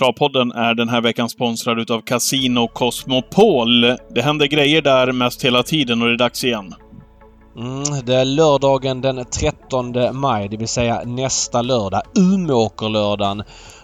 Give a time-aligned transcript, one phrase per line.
[0.00, 3.80] Travpodden är den här veckan sponsrad utav Casino Cosmopol.
[4.14, 6.74] Det händer grejer där mest hela tiden och det är dags igen.
[7.56, 12.02] Mm, det är lördagen den 13 maj, det vill säga nästa lördag.
[12.18, 13.42] Umeåkerlördagen.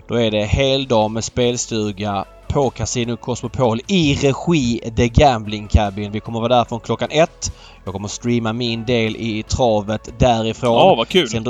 [0.08, 6.12] Då är det heldag med spelstuga på Casino Cosmopol i regi The Gambling Cabin.
[6.12, 7.53] Vi kommer vara där från klockan ett.
[7.85, 10.74] Jag kommer streama min del i travet därifrån.
[10.74, 11.28] Ja, vad kul!
[11.28, 11.46] Sen,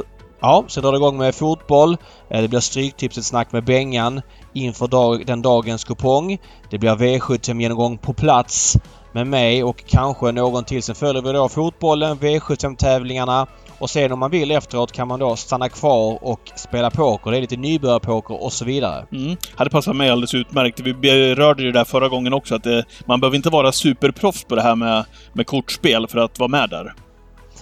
[0.47, 1.97] ja, sen drar det igång med fotboll.
[2.31, 4.21] Eh, det blir Stryktipset snack med Bengan
[4.53, 6.39] inför dag, den dagens kupong.
[6.70, 8.77] Det blir V75-genomgång på plats
[9.12, 10.83] med mig och kanske någon till.
[10.83, 13.47] Sen följer vi då fotbollen, V75-tävlingarna
[13.79, 17.31] och sen om man vill efteråt kan man då stanna kvar och spela poker.
[17.31, 19.06] Det är lite nybörjarpoker och så vidare.
[19.12, 19.37] Mm.
[19.56, 20.81] Hade passat mig alldeles utmärkt.
[20.81, 24.55] Vi berörde det där förra gången också, att det, man behöver inte vara superproffs på
[24.55, 27.05] det här med, med kortspel för att vara med där.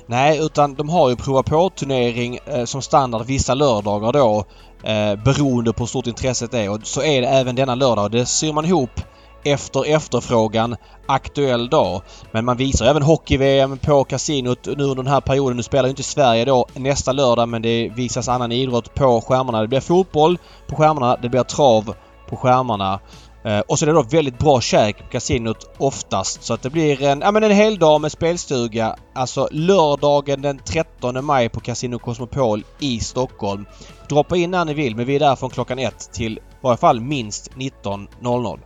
[0.07, 4.45] Nej, utan de har ju prova på-turnering eh, som standard vissa lördagar då.
[4.83, 6.71] Eh, beroende på hur stort intresset är.
[6.71, 8.11] Och så är det även denna lördag.
[8.11, 9.01] Det syr man ihop
[9.45, 12.03] efter efterfrågan aktuell dag.
[12.33, 15.57] Men man visar även hockey-VM på kasinot nu under den här perioden.
[15.57, 19.61] Nu spelar ju inte Sverige då nästa lördag men det visas annan idrott på skärmarna.
[19.61, 21.17] Det blir fotboll på skärmarna.
[21.17, 21.95] Det blir trav
[22.29, 23.01] på skärmarna.
[23.45, 26.43] Eh, och så är det då väldigt bra käk på kasinot oftast.
[26.43, 28.97] Så att det blir en, ja, men en hel dag med spelstuga.
[29.15, 33.67] Alltså lördagen den 13 maj på Casino Cosmopol i Stockholm.
[34.09, 36.77] Droppa in när ni vill men vi är där från klockan 1 till i varje
[36.77, 38.59] fall minst 19.00.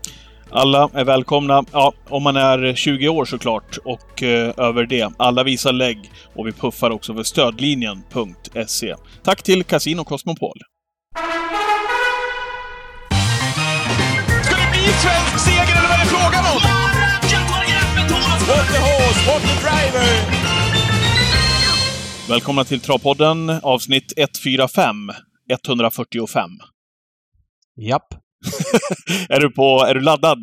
[0.50, 1.64] Alla är välkomna.
[1.72, 5.12] Ja, om man är 20 år såklart och eh, över det.
[5.16, 8.94] Alla visar lägg och vi puffar också för stödlinjen.se.
[9.24, 10.58] Tack till Casino Cosmopol.
[15.04, 16.60] Svensk seger eller vad är det frågan om?
[18.48, 20.08] What the horse, what the driver!
[22.28, 24.94] Välkomna till Travpodden, avsnitt 145.
[25.50, 26.50] 145.
[27.76, 28.06] Japp.
[29.28, 30.38] är, du på, är du laddad?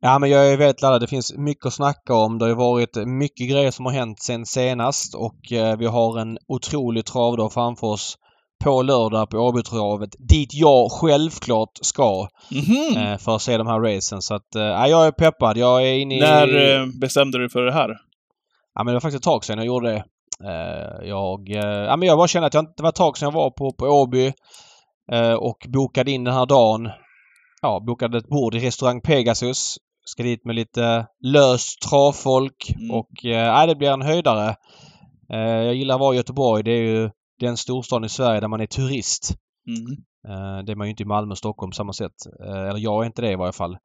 [0.00, 1.00] Ja men jag är väldigt laddad.
[1.00, 2.38] Det finns mycket att snacka om.
[2.38, 6.38] Det har varit mycket grejer som har hänt sen senast och eh, vi har en
[6.48, 8.18] otrolig travdag framför oss
[8.64, 12.96] på lördag på Åbytravet dit jag självklart ska Mhm.
[12.96, 14.22] eh, för att se de här racen.
[14.22, 15.56] Så att, eh, ja, jag är peppad.
[15.56, 16.20] Jag är inne i...
[16.20, 17.88] När eh, bestämde du för det här?
[18.74, 20.04] Ja men det var faktiskt ett tag sedan jag gjorde det.
[20.48, 21.50] Eh, jag...
[21.50, 22.72] Eh, ja men jag bara kände att jag inte...
[22.76, 24.32] Det var ett tag sedan jag var på, på Åby
[25.12, 26.90] eh, och bokade in den här dagen.
[27.62, 29.76] Ja, bokade ett bord i restaurang Pegasus.
[30.04, 32.90] Ska dit med lite löst travfolk Mm.
[32.90, 34.54] och eh, det blir en höjdare.
[35.28, 36.62] Jag gillar att vara i Göteborg.
[36.62, 39.34] Det är ju den storstaden i Sverige där man är turist.
[39.68, 39.92] Mm.
[40.28, 42.16] Eh, det är man ju inte i Malmö och Stockholm på samma sätt.
[42.46, 43.76] Eh, eller jag är inte det i varje fall.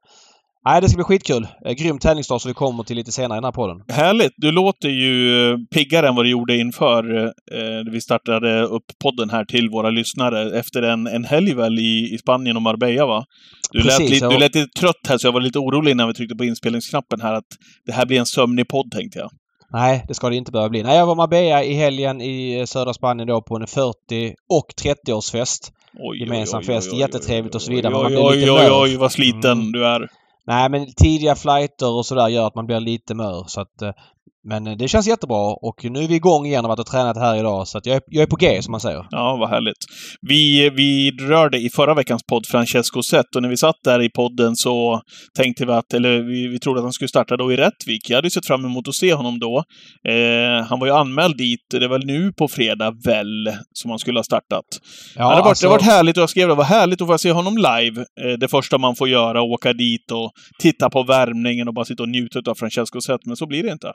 [0.66, 1.48] Nej, det ska bli skitkul.
[1.66, 3.78] Eh, grym tävlingsdag som vi kommer till lite senare i den här podden.
[3.88, 4.34] Härligt!
[4.38, 9.46] Du låter ju piggare än vad du gjorde inför eh, vi startade upp podden här
[9.46, 13.26] till våra lyssnare efter en, en helg väl i, i Spanien och Marbella va?
[13.72, 14.32] Du, Precis, lät, lite, ja.
[14.32, 17.22] du lät lite trött här så jag var lite orolig när vi tryckte på inspelningsknappen
[17.22, 17.48] här att
[17.86, 19.30] det här blir en sömnig podd tänkte jag.
[19.74, 20.84] Nej, det ska det inte behöva bli.
[20.84, 24.36] Nej, jag var i Marbella i helgen i eh, södra Spanien då på en 40
[24.50, 25.72] och 30-årsfest.
[26.00, 26.88] Oj, Gemensam oj, oj, fest.
[26.92, 28.82] oj, oj, Jättetrevligt och så oj, vidare, Oj, oj, oj, mör.
[28.82, 29.72] oj, vad sliten Mm.
[29.72, 30.08] du är.
[30.48, 33.44] Nej, men tidiga flighter och sådär gör att man blir lite mör.
[33.48, 33.92] Så att, eh,
[34.44, 37.18] men eh, det känns jättebra och nu är vi igång igen och varit och tränat
[37.18, 37.68] här idag.
[37.68, 39.06] Så att jag är, jag är på G som man säger.
[39.12, 39.78] Ja, vad härligt.
[40.22, 44.10] Vi, vi rörde i förra veckans podd Francesco Zet och när vi satt där i
[44.10, 45.02] podden så
[45.38, 48.10] tänkte vi att, eller vi, vi trodde att han skulle starta då i Rättvik.
[48.10, 49.64] Jag hade sett fram emot att se honom då.
[50.10, 54.00] Eh, han var ju anmäld dit, det är väl nu på fredag väl, som han
[54.00, 54.66] skulle ha startat.
[55.16, 57.02] Ja, det, har varit, alltså- det har varit härligt och jag skrev det, var härligt
[57.02, 58.02] att få se honom live.
[58.02, 62.04] Eh, det första man får göra, åka dit och titta på värmningen och bara sitta
[62.04, 63.92] och njuta av Francesco Zet, men så blir det inte.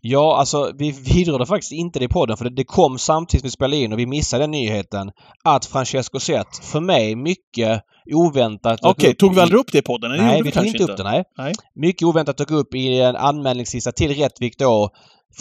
[0.00, 3.50] Ja, alltså vi vidrörde faktiskt inte det i podden för det, det kom samtidigt vi
[3.50, 5.10] spelade in och vi missade den nyheten
[5.44, 7.82] att Francesco Zet, för mig mycket
[8.14, 8.80] oväntat...
[8.82, 10.10] Okej, upp tog vi aldrig upp det i podden?
[10.16, 11.04] Nej, vi tog inte upp det.
[11.04, 11.24] Nej.
[11.38, 11.54] Nej.
[11.74, 14.90] Mycket oväntat dök upp i en anmälningslista till Rättvik då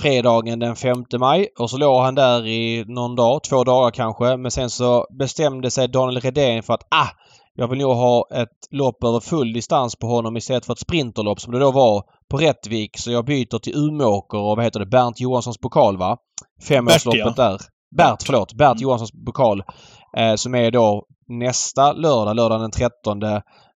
[0.01, 1.47] fredagen den 5 maj.
[1.59, 4.37] Och så låg han där i någon dag, två dagar kanske.
[4.37, 7.09] Men sen så bestämde sig Daniel Redén för att ah,
[7.55, 11.41] jag vill nog ha ett lopp över full distans på honom istället för ett sprinterlopp
[11.41, 12.97] som det då var på Rättvik.
[12.99, 14.85] Så jag byter till Umeåker och vad heter det?
[14.85, 16.17] Bernt Johanssons pokal va?
[16.67, 17.59] Femårsloppet Bert, där.
[17.97, 18.53] Bert, förlåt.
[18.53, 18.81] Bert Mm.
[18.81, 19.63] Johanssons pokal.
[20.17, 23.19] Eh, som är då nästa lördag, lördagen den 13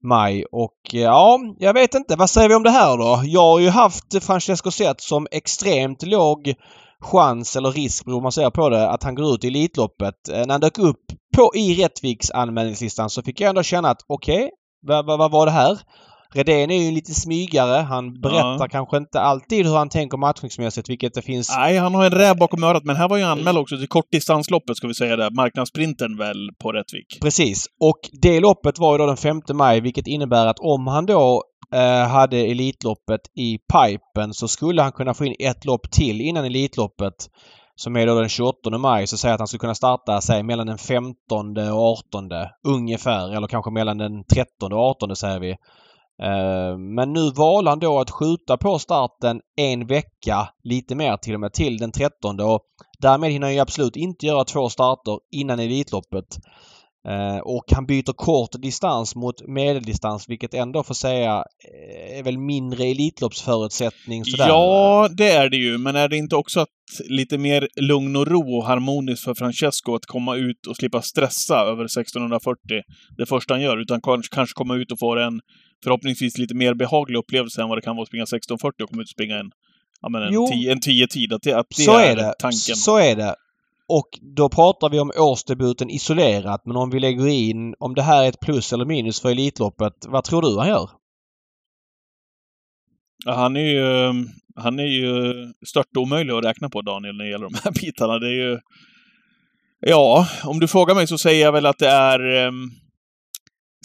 [0.09, 0.45] maj.
[0.53, 2.17] Och eh, ja, jag vet inte.
[2.17, 3.23] Vad säger vi om det här då?
[3.25, 6.55] Jag har ju haft Francesco Zet som extremt låg
[7.01, 10.29] chans eller risk beroende man ser på det att han går ut i Elitloppet.
[10.33, 11.05] Eh, När han dök upp
[11.37, 14.51] på, i Rättviks anmälningslistan så fick jag ändå känna att okej,
[14.87, 15.79] vad, vad, vad var det här?
[16.35, 17.83] Redén är ju lite smygare.
[17.83, 18.69] Han berättar Ja.
[18.71, 21.57] kanske inte alltid hur han tänker matchningsmässigt, vilket det finns...
[21.57, 24.77] Nej, han har en räv bakom örat, men här var ju anmäld också till kortdistansloppet,
[24.77, 25.31] ska vi säga det.
[25.31, 27.19] Marknadssprinten väl, på Rättvik.
[27.23, 27.67] Precis.
[27.81, 31.43] Och det loppet var ju då den 5 maj, vilket innebär att om han då
[31.75, 36.45] eh, hade Elitloppet i pipen så skulle han kunna få in ett lopp till innan
[36.45, 37.15] Elitloppet.
[37.77, 39.07] Som är då den 28 maj.
[39.07, 42.31] Så säger att han skulle kunna starta, säg mellan den 15 och 18
[42.67, 43.37] ungefär.
[43.37, 45.57] Eller kanske mellan den 13 och 18 säger vi.
[46.23, 51.35] Eh, men nu valde han då att skjuta på starten en vecka, lite mer till
[51.35, 52.63] och med, till den 13 och
[52.99, 56.39] därmed hinner han ju absolut inte göra två starter innan Elitloppet.
[57.09, 62.39] Eh, och han byter kort distans mot medeldistans vilket ändå får säga eh, är väl
[62.39, 64.49] mindre Elitloppsförutsättning sådär.
[64.49, 66.69] Ja, det är det ju, men är det inte också att
[67.09, 71.61] lite mer lugn och ro och harmoniskt för Francesco att komma ut och slippa stressa
[71.61, 72.59] över 1640
[73.17, 75.41] det första han gör, utan kanske, kanske komma ut och få en
[75.85, 79.03] förhoppningsvis lite mer behaglig upplevelse än vad det kan vara att springa 1640 och komma
[79.03, 79.51] ut och springa en,
[80.01, 81.33] ja, men en, tio, en 10-tid.
[81.33, 82.35] Att det, att det så är, är det.
[82.39, 82.77] tanken.
[82.77, 83.35] Så är det.
[83.89, 88.25] Och då pratar vi om årsdebuten isolerat men om vi lägger in om det här
[88.25, 89.93] är ett plus eller minus för Elitloppet.
[90.09, 90.91] Vad tror du han gör?
[93.27, 94.13] Ja, han är ju,
[94.57, 95.35] han är ju
[95.67, 98.19] stört omöjlig att räkna på, Daniel, när det gäller de här bitarna.
[98.19, 98.59] Det är ju...
[99.81, 102.71] Ja, om du frågar mig så säger jag väl att det är ehm,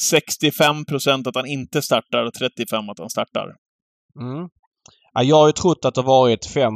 [0.01, 3.47] 65 procent att han inte startar och 35 att han startar.
[4.19, 4.49] Mm.
[5.13, 6.73] Ja, jag har ju trott att det varit 5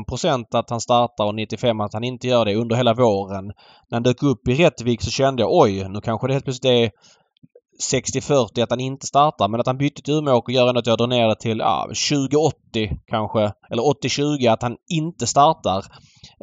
[0.51, 3.45] att han startar och 95 att han inte gör det under hela våren.
[3.89, 6.71] När han dök upp i Rättvik så kände jag oj, nu kanske det helt plötsligt
[6.71, 6.91] är
[7.91, 9.47] 60-40 att han inte startar.
[9.47, 11.89] Men att han bytte till Umeåker gör ändå att jag drar ner det till ja,
[11.91, 12.51] 20-80
[13.07, 13.51] kanske.
[13.71, 15.85] Eller 80-20 att han inte startar.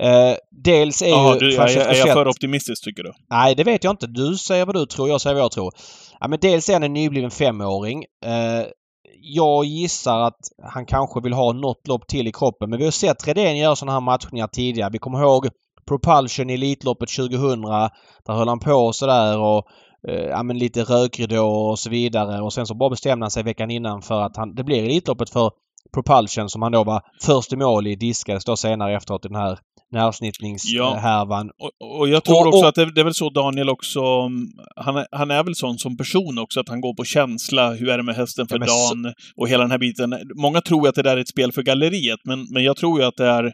[0.01, 3.13] Eh, dels är Jaha, ju du, är, Francesco är jag för optimistisk, tycker du?
[3.31, 4.07] Nej, det vet jag inte.
[4.07, 5.73] Du säger vad du tror, jag säger vad jag tror.
[6.21, 8.05] Ja, men dels är han en nybliven femåring.
[8.25, 8.67] Eh,
[9.21, 10.39] jag gissar att
[10.73, 12.71] han kanske vill ha något lopp till i kroppen.
[12.71, 14.91] Men vi har sett Redén göra sådana här matchningar tidigare.
[14.93, 15.49] Vi kommer ihåg
[15.89, 17.63] Propulsion i Elitloppet 2000.
[18.27, 19.65] Där höll han på sådär och
[20.31, 22.41] ja, men lite rökridå och så vidare.
[22.43, 25.31] Och sen så bara bestämde han sig veckan innan för att han, det blir Elitloppet
[25.31, 25.51] för
[25.95, 29.37] Propulsion som han då var först i mål i diskades då senare efteråt i den
[29.37, 29.59] här
[29.93, 31.51] närsnittningshärvan.
[31.63, 34.01] Och, och jag tror Och- också och- att det, det är väl så Daniel också...
[34.01, 34.47] mm,
[34.77, 37.71] Han är, han är väl sån som person också, att han går på känsla.
[37.73, 39.15] Hur är det med hästen för Ja, men så- dagen?
[39.37, 40.15] Och hela den här biten.
[40.37, 43.07] Många tror att det där är ett spel för galleriet, men, men jag tror ju
[43.07, 43.53] att det är...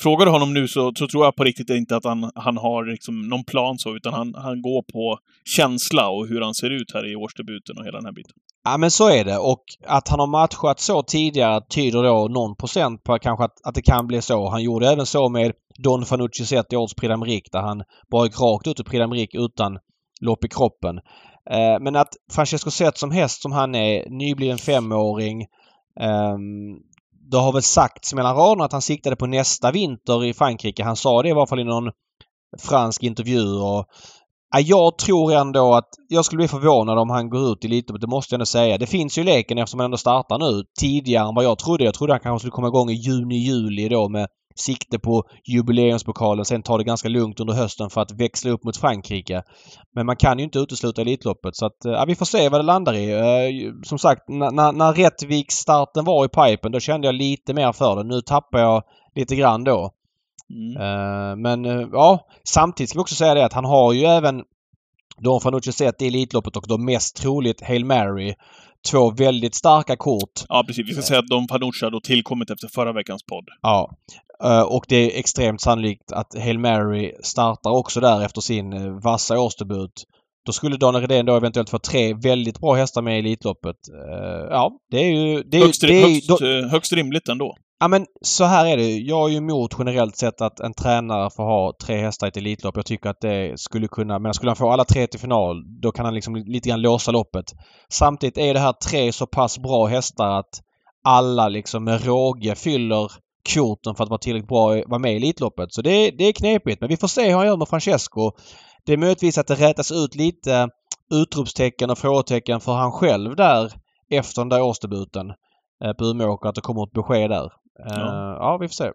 [0.00, 2.84] Frågar du honom nu så, så tror jag på riktigt inte att han, han har
[2.84, 6.94] liksom någon plan så, utan han, han går på känsla och hur han ser ut
[6.94, 8.32] här i årsdebuten och hela den här biten.
[8.64, 12.56] Ja men så är det och att han har matchat så tidigare tyder då någon
[12.56, 14.48] procent på kanske att, att det kan bli så.
[14.50, 18.26] Han gjorde även så med Don Fanucci Zet i årets Prix d'Amérique där han bara
[18.26, 19.78] gick rakt ut i Prix d'Amérique utan
[20.20, 20.96] lopp i kroppen.
[21.50, 25.46] Eh, men att Francesco Zet som häst som han är, nybliven femåring.
[26.00, 26.78] Ehm,
[27.34, 30.84] det har väl sagts mellan raderna att han siktade på nästa vinter i Frankrike.
[30.84, 31.90] Han sa det i varje fall i någon
[32.58, 33.86] fransk intervju och
[34.56, 38.00] Ja, jag tror ändå att jag skulle bli förvånad om han går ut i Elitloppet.
[38.00, 38.78] Det måste jag ändå säga.
[38.78, 41.84] Det finns ju i leken eftersom han ändå startar nu tidigare än vad jag trodde.
[41.84, 46.44] Jag trodde han kanske skulle komma igång i juni, juli då med sikte på jubileumspokalen.
[46.44, 49.42] Sen tar det ganska lugnt under hösten för att växla upp mot Frankrike.
[49.94, 52.60] Men man kan ju inte utesluta Elitloppet så att, eh, ja, vi får se vad
[52.60, 53.12] det landar i.
[53.12, 57.96] Eh, Som sagt, när, när, Rättviks-starten var i pipen då kände jag lite mer för
[57.96, 58.04] det.
[58.04, 58.82] Nu tappar jag
[59.14, 59.90] lite grann då.
[60.50, 60.76] Mm.
[60.76, 64.42] Eh, Men ja, samtidigt ska vi också säga det att han har ju även
[65.18, 68.34] Don Fanucci sett i Elitloppet och då mest troligt Hail Mary.
[68.90, 70.44] Två väldigt starka kort.
[70.48, 70.88] Ja, precis.
[70.88, 73.44] Vi ska säga att Don Fanucci har då tillkommit efter förra veckans podd.
[73.62, 73.90] Ja.
[74.44, 79.02] Eh, Och det är extremt sannolikt att Hail Mary startar också där efter sin eh,
[79.04, 80.04] vassa årsdebut.
[80.46, 83.76] Då skulle Daniel Redén då eventuellt få tre väldigt bra hästar med i Elitloppet.
[84.10, 85.42] Eh, Ja, det är ju...
[85.42, 87.54] Det är, ju- Högst, det är, högst, då- högst rimligt ändå.
[87.80, 88.90] Ja men så här är det.
[88.98, 92.36] Jag är ju emot generellt sett att en tränare får ha tre hästar i ett
[92.36, 92.76] Elitlopp.
[92.76, 94.18] Jag tycker att det skulle kunna...
[94.18, 97.10] Men skulle han få alla tre till final då kan han liksom lite grann låsa
[97.12, 97.44] loppet.
[97.92, 100.60] Samtidigt är det här tre så pass bra hästar att
[101.06, 103.12] alla liksom med råge fyller
[103.48, 105.72] kvoten för att vara tillräckligt bra vara med i Elitloppet.
[105.72, 106.80] Så det, det är knepigt.
[106.80, 108.32] Men vi får se hur han gör med Francesco.
[108.86, 110.68] Det är möjligtvis att det rätas ut lite
[111.12, 113.72] utropstecken och frågetecken för han själv där
[114.10, 115.30] efter den där årsdebuten
[115.84, 116.48] eh, på Umeåker.
[116.48, 117.44] Att det kommer ett besked där.
[117.44, 117.50] Eh,
[117.86, 118.36] Ja.
[118.40, 118.90] ja, vi får se.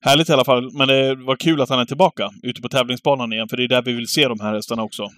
[0.00, 3.32] Härligt i alla fall, men det var kul att han är tillbaka ute på tävlingsbanan
[3.32, 5.08] igen, för det är där vi vill se de här hästarna också.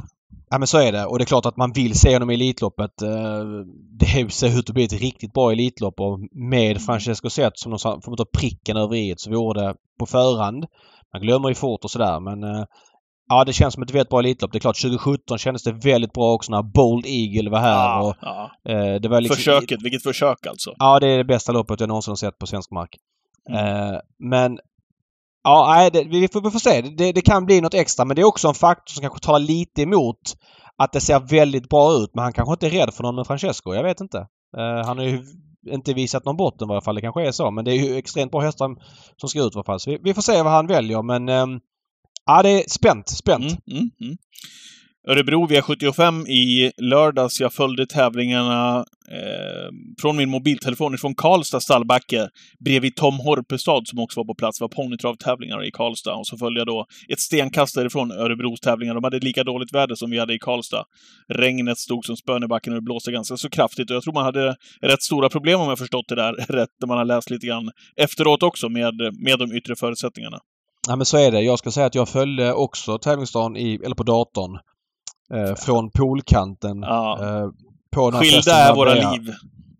[0.51, 2.35] Ja men så är det och det är klart att man vill se honom i
[2.35, 3.03] Elitloppet.
[3.03, 3.45] Eh,
[4.01, 7.79] Det ser ut att bli ett riktigt bra Elitlopp och med Francesco Zet som någon
[7.79, 10.65] sån- form av pricken över i så vore det på förhand.
[11.13, 12.65] Man glömmer ju fort och sådär men eh,
[13.33, 14.53] Ja, det känns som ett väldigt bra Elitlopp.
[14.53, 17.75] Det är klart 2017 kändes det väldigt bra också när Bold Eagle var här.
[17.89, 18.51] Ja, och, ja.
[18.73, 20.75] eh, det var liksom, Försöket, vilket försök alltså.
[20.79, 22.97] Ja, det är det bästa loppet jag någonsin sett på svensk mark.
[23.51, 24.01] Mm.
[24.19, 24.59] Men
[25.43, 26.81] Ja, nej, det, vi, får, vi får se.
[26.81, 29.39] Det, det kan bli något extra men det är också en faktor som kanske talar
[29.39, 30.37] lite emot
[30.77, 32.11] att det ser väldigt bra ut.
[32.15, 33.75] Men han kanske inte är rädd för någon med Francesco.
[33.75, 34.19] Jag vet inte.
[34.59, 35.25] Uh, han har ju
[35.71, 36.95] inte visat någon botten i varje fall.
[36.95, 37.51] Det kanske är så.
[37.51, 38.71] Men det är ju extremt bra hästar
[39.17, 39.81] som ska ut i alla fall.
[39.81, 41.61] Så vi, vi får se vad han väljer men Uh,
[42.27, 43.09] Ja, det är spänt.
[43.09, 43.45] Spänt.
[43.45, 44.17] Mm, mm, mm.
[45.09, 47.41] Örebro V75 i lördags.
[47.41, 49.69] Jag följde tävlingarna eh,
[50.01, 52.29] från min mobiltelefon från Karlstad stallbacke
[52.65, 54.59] bredvid Tom Horpestad som också var på plats.
[54.59, 56.15] Det var ponnytravtävlingar i Karlstad.
[56.15, 58.95] Och så följde jag då ett stenkast därifrån Örebros tävlingar.
[58.95, 60.85] De hade lika dåligt väder som vi hade i Karlstad.
[61.29, 63.91] Regnet stod som spön i backen och det blåste ganska så kraftigt.
[63.91, 66.89] Och jag tror man hade rätt stora problem om jag förstått det där rätt, när
[66.89, 70.39] man har läst lite grann efteråt också med, med de yttre förutsättningarna.
[70.89, 71.41] Ja men så är det.
[71.41, 74.59] Jag ska säga att jag följde också tävlingsdagen i, eller på datorn.
[75.35, 76.81] Eh, från poolkanten.
[76.83, 77.19] Ja.
[77.23, 77.49] Eh,
[77.95, 79.33] på Skilda är våra börjar- liv.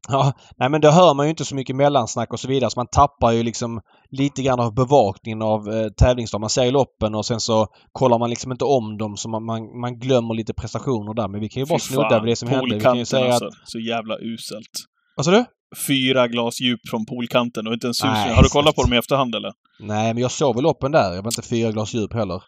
[0.09, 2.71] Ja, nej men det hör man ju inte så mycket mellansnack och så vidare.
[2.71, 3.81] Så man tappar ju liksom
[4.11, 6.41] lite grann av bevakningen av eh, tävlingsdagen.
[6.41, 9.45] Man ser ju loppen och sen så kollar man liksom inte om dem så man,
[9.45, 11.29] man, man glömmer lite prestationer där.
[11.29, 12.75] Men vi kan ju bara Fy snudda fan, vid det som hände.
[12.75, 13.43] Vi kan ju säga att...
[13.43, 13.61] alltså.
[13.65, 14.71] Så jävla uselt.
[15.17, 15.45] Vad sa du?
[15.87, 18.35] Fyra glas djup från poolkanten och inte en susning.
[18.35, 19.53] Har du kollat på dem i efterhand eller?
[19.81, 21.15] Nej men jag såg väl loppen där.
[21.15, 22.43] Jag var inte fyra glas djup heller.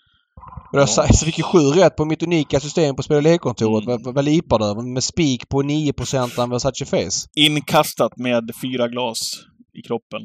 [0.72, 3.88] Och jag så fick ju sju rätt på mitt unika system på spel och lekkontoret.
[3.88, 4.14] Mm.
[4.14, 4.82] Vad, lipar du över?
[4.82, 5.92] Med spik på 9
[6.38, 7.28] av Versace Face?
[7.37, 9.20] Inkastat med fyra glas
[9.78, 10.20] i kroppen.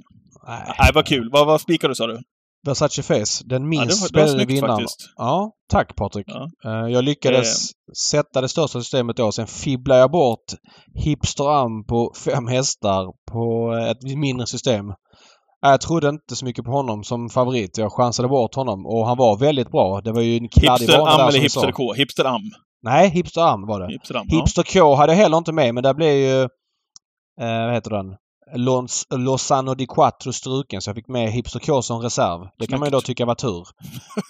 [0.47, 0.63] Nej.
[0.79, 1.29] Nej, vad kul.
[1.31, 2.19] Vad, vad spikar du sa du?
[2.67, 3.43] Versace Face.
[3.45, 4.75] Den Ja, minst det det var spelade vinnaren.
[4.77, 5.09] faktiskt.
[5.15, 6.25] Ja, tack Patrik.
[6.29, 6.49] Ja.
[6.65, 7.57] Eh, Jag lyckades
[8.11, 9.31] sätta det största systemet då.
[9.31, 10.45] Sen fibblade jag bort
[10.95, 14.85] Hipster Am på fem hästar på eh, ett mindre system.
[15.65, 17.77] Eh, Jag trodde inte så mycket på honom som favorit.
[17.77, 20.01] Jag chansade bort honom och han var väldigt bra.
[20.01, 21.71] Det var ju en kladdig Hipster bana där eller Hipster.
[21.71, 21.93] K?
[21.93, 22.41] Hipster Am.
[22.83, 23.87] Nej, Hipster Am var det.
[23.93, 24.27] Hipster Am.
[24.29, 26.41] Hipster K hade jag heller inte med men där blev ju...
[27.41, 28.05] Eh, vad heter den?
[28.55, 32.47] Lons, Lozano di Quattro struken så jag fick med Hipster K som reserv.
[32.59, 33.07] Det kan man ju då Snyggt.
[33.07, 33.63] tycka var tur.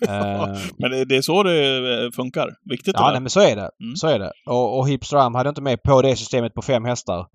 [0.08, 2.50] Eh, Men det, det är så det eh, funkar.
[2.70, 3.12] Viktigt det Ja, där.
[3.12, 3.70] nej, men så är det.
[3.84, 3.96] Mm.
[3.96, 4.32] Så är det.
[4.50, 7.26] Och, och Hipster Am hade jag inte med på det systemet på fem hästar.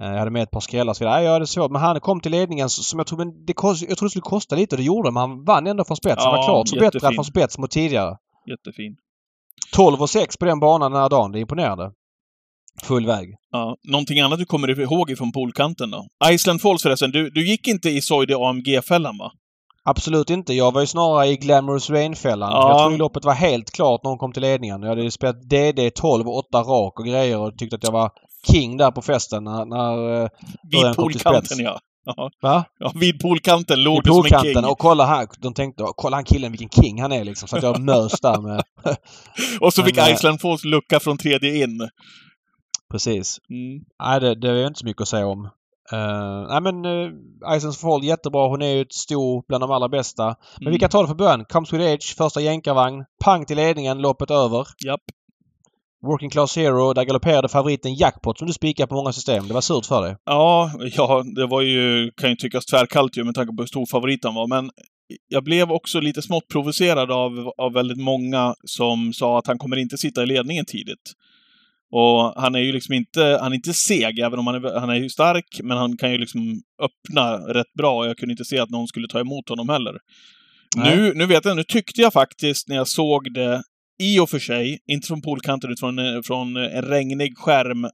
[0.00, 1.22] Eh, Jag hade med ett par skrällar så vidare.
[1.22, 1.70] Jag hade svårt.
[1.70, 4.22] Men han kom till ledningen som jag trodde, men det kost, jag trodde det skulle
[4.22, 5.12] kosta lite och det gjorde det.
[5.12, 6.24] Men han vann ändå från spets.
[6.24, 7.14] Han var Ja, klart förbättrad jättefin.
[7.14, 8.16] från spets mot tidigare.
[8.50, 8.96] Jättefin.
[9.74, 11.32] 12 och 6 på den banan den här dagen.
[11.32, 11.90] Det är imponerande.
[12.82, 13.34] Full väg.
[13.52, 13.76] Ja.
[13.88, 16.06] Någonting annat du kommer ihåg ifrån poolkanten då?
[16.32, 17.10] Iceland Falls förresten.
[17.10, 19.30] Du, du gick inte i Soide AMG-fällan va?
[19.84, 20.54] Absolut inte.
[20.54, 22.50] Jag var ju snarare i Glamorous Rain-fällan.
[22.52, 22.68] Ja.
[22.68, 24.82] Jag trodde loppet var helt klart när hon kom till ledningen.
[24.82, 27.92] Jag hade ju spelat DD 12 och 8 rak och grejer och tyckte att jag
[27.92, 28.10] var
[28.50, 29.64] king där på festen när...
[29.64, 30.28] när eh,
[30.70, 31.78] Vid poolkanten ja.
[32.04, 32.30] Ja.
[32.42, 32.64] va?
[32.78, 32.92] ja.
[32.94, 34.64] Vid poolkanten låg I du som en king.
[34.64, 35.28] och kolla här.
[35.38, 37.48] De tänkte, kolla han killen vilken king han är liksom.
[37.48, 38.62] Så att jag mös där med...
[39.60, 41.88] Och så fick Men, eh, Iceland Falls lucka från tredje in.
[42.90, 43.38] Precis.
[43.50, 43.84] Mm.
[44.02, 45.48] Nej, det, det är inte så mycket att säga om.
[45.92, 47.10] Uh, nej men uh,
[47.56, 48.48] Islands Fall jättebra.
[48.48, 50.24] Hon är ju stor bland de allra bästa.
[50.24, 50.72] Men Mm.
[50.72, 51.44] vi kan ta det för början.
[51.44, 53.04] Comes with Age, första jänkarvagn.
[53.24, 54.66] Pang till ledningen, loppet över.
[54.86, 55.00] Japp.
[56.06, 59.48] Working Class Hero, där galopperade favoriten Jackpot som du spikar på många system.
[59.48, 60.16] Det var surt för dig.
[60.24, 63.86] Ja, ja, det var ju, kan ju tyckas tvärkallt ju med tanke på hur stor
[63.86, 64.70] favorit han var, men
[65.28, 69.76] jag blev också lite smått provocerad av, av väldigt många som sa att han kommer
[69.76, 71.12] inte sitta i ledningen tidigt.
[71.94, 74.90] Och han är ju liksom inte, han är inte seg, även om han är, han
[74.90, 77.98] är ju stark, men han kan ju liksom öppna rätt bra.
[77.98, 79.98] och Jag kunde inte se att någon skulle ta emot honom heller.
[80.76, 80.96] Nej.
[80.96, 83.62] Nu, nu vet jag, nu tyckte jag faktiskt när jag såg det,
[83.98, 87.84] i och för sig, inte från poolkanten utan från, eh, från en regnig skärm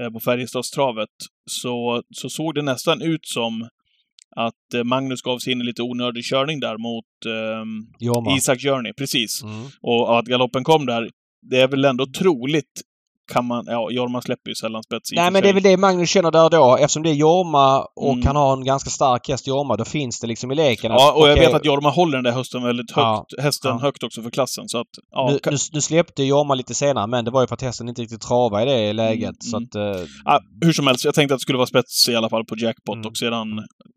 [0.00, 1.08] eh, på Färjestadstravet,
[1.50, 3.68] så, så såg det nästan ut som
[4.36, 7.04] att eh, Magnus gav sig in i lite onödig körning där mot
[7.98, 8.36] Jorma.
[8.36, 9.42] Isak Journey, precis.
[9.42, 9.66] Mm.
[9.80, 11.10] Och att galoppen kom där,
[11.42, 12.82] det är väl ändå troligt,
[13.32, 13.64] kan man...
[13.66, 16.50] Ja, Jorma släpper ju sällan spets Nej men det är väl det Magnus känner där
[16.50, 16.76] då.
[16.76, 18.26] Eftersom det är Jorma och Mm.
[18.26, 21.28] han har en ganska stark häst Jorma, då finns det liksom i leken Ja, och
[21.28, 23.78] jag okej, vet att Jorma håller den där hösten väldigt högt, Ja, hästen ja.
[23.78, 24.68] högt också för klassen.
[24.68, 27.46] Så att, ja, nu, ka- nu, nu släppte Jorma lite senare men det var ju
[27.46, 29.20] för att hästen inte riktigt travade i det läget.
[29.22, 29.66] Mm, så mm.
[29.68, 29.96] att...
[30.00, 32.44] eh, ja, hur som helst, jag tänkte att det skulle vara spets i alla fall
[32.44, 33.06] på jackpot Mm.
[33.06, 33.46] och sedan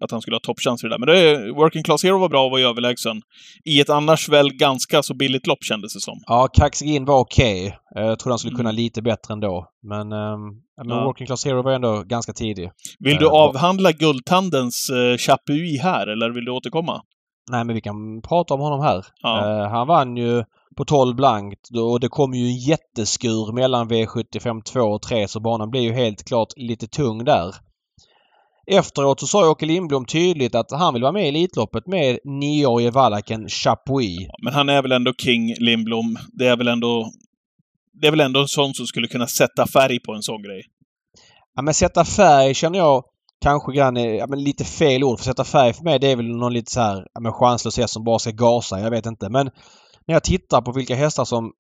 [0.03, 0.99] att han skulle ha toppchanser i det där.
[0.99, 3.21] Men det är, Working Class Hero var bra och var överlägsen.
[3.65, 6.17] I ett annars väl ganska så billigt lopp kändes det som.
[6.25, 7.77] Ja, Kaxigin var okej.
[7.95, 8.75] Eh, Jag trodde han skulle kunna Mm.
[8.83, 9.65] lite bättre ändå.
[9.83, 10.39] Men, ehm,
[10.77, 11.05] men Ja.
[11.05, 12.71] Working Class Hero var ändå ganska tidig.
[12.99, 17.01] Vill Eh, du vad- avhandla Guldtandens uh, Chapuis här, eller vill du återkomma?
[17.51, 19.05] Nej, men vi kan prata om honom här.
[19.21, 19.61] Ja.
[19.63, 20.43] Eh, han vann ju
[20.77, 25.39] på 12 blankt och det kom ju en jätteskur mellan V75 2 och 3 så
[25.39, 27.55] banan blev ju helt klart lite tung där.
[28.71, 32.91] efteråt så sa Åke Lindblom tydligt att han vill vara med i Elitloppet med nioårige
[32.91, 34.27] valacken Chapuis.
[34.43, 36.17] Men han är väl ändå King Lindblom.
[36.33, 37.05] Det är väl ändå...
[37.93, 40.63] Det är väl ändå en sån som skulle kunna sätta färg på en sån grej.
[41.55, 43.03] Ja men sätta färg känner jag
[43.41, 45.19] kanske grann är, ja, men lite fel ord.
[45.19, 47.77] För sätta färg för mig det är väl någon lite så här ja, men chanslös
[47.77, 48.79] häst som bara ska gasa.
[48.79, 49.29] Jag vet inte.
[49.29, 49.49] Men
[50.05, 51.51] när jag tittar på vilka hästar som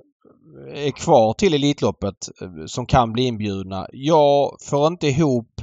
[0.73, 3.87] är kvar till Elitloppet eh, som kan bli inbjudna.
[3.91, 5.61] Jag får inte ihop...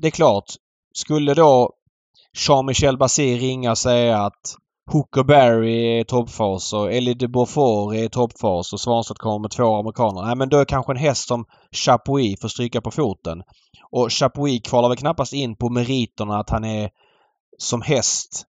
[0.00, 0.44] Det är klart.
[0.94, 1.72] Skulle då
[2.46, 4.54] Jean-Michel Basir ringa och säga att
[4.90, 9.38] Hooker Barry är i toppfas och Elie de Beaufort är i toppfas och Svanstedt kommer
[9.38, 10.22] med två amerikaner.
[10.22, 13.42] Nej men då är kanske en häst som Chapuis får stryka på foten.
[13.90, 16.90] Och Chapuis kvalar väl knappast in på meriterna att han är
[17.58, 18.44] som häst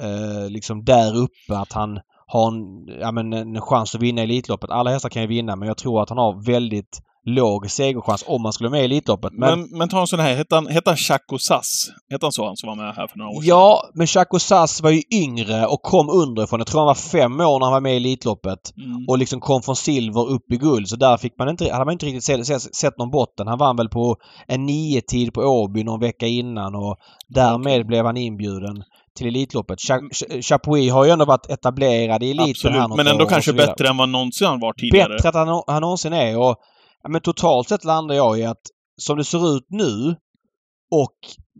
[0.00, 1.58] eh, liksom där uppe.
[1.58, 4.70] Att han har en, ja, men en chans att vinna Elitloppet.
[4.70, 8.42] Alla hästar kan ju vinna men jag tror att han har väldigt låg segerchans om
[8.42, 9.32] man skulle vara med i Elitloppet.
[9.32, 11.88] Men, men, men ta en sån här, hette han, hette han Chaco Sass?
[12.10, 13.48] Hette han så han som var med här för några år sedan?
[13.48, 16.60] Ja, men Chaco Sass var ju yngre och kom underifrån.
[16.60, 18.76] Jag tror han var fem år när han var med i Elitloppet.
[18.76, 19.04] Mm.
[19.08, 20.88] Och liksom kom från silver upp i guld.
[20.88, 23.46] Så där fick man inte, hade man inte riktigt sett, sett, sett någon botten.
[23.46, 26.96] Han vann väl på en nio-tid på Åby någon vecka innan och
[27.28, 28.82] därmed blev han inbjuden
[29.16, 29.78] till Elitloppet.
[29.78, 33.88] Cha- Chapuis har ju ändå varit etablerad i eliten Absolut, här men ändå kanske bättre
[33.88, 35.08] än vad någonsin han var tidigare.
[35.08, 36.56] Bättre att han, han någonsin är och
[37.08, 38.62] men totalt sett landar jag i att
[38.96, 40.16] som det ser ut nu
[40.90, 41.16] och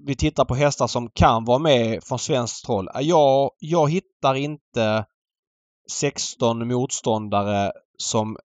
[0.06, 2.88] vi tittar på hästar som kan vara med från svenskt håll.
[2.94, 5.04] ja, Jag, jag hittar inte
[5.90, 8.36] 16 motståndare som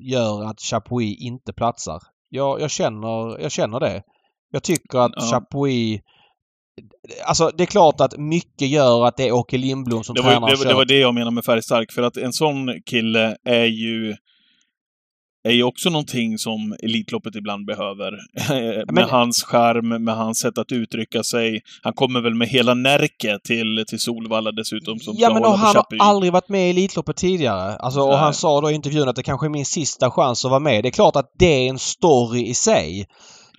[0.00, 2.02] gör att Chapuis inte platsar.
[2.28, 4.02] Jag, jag, känner, jag känner det.
[4.50, 5.22] Jag tycker att Ja.
[5.30, 6.00] Chapuis...
[7.26, 10.30] Alltså det är klart att mycket gör att det är Åke Lindblom som Det var,
[10.30, 13.36] tränar det, och det var det jag menade med färgstark, för att en sån kille
[13.44, 14.16] är ju
[15.44, 18.10] är ju också någonting som Elitloppet ibland behöver.
[18.86, 21.60] med men- hans charm, med hans sätt att uttrycka sig.
[21.82, 25.54] Han kommer väl med hela Närke till, till Solvalla dessutom som Ja ska men hålla
[25.54, 27.76] och på han har aldrig varit med i Elitloppet tidigare.
[27.76, 28.18] Alltså, och Nej.
[28.18, 30.84] han sa då i intervjun att det kanske är min sista chans att vara med.
[30.84, 33.06] Det är klart att det är en story i sig.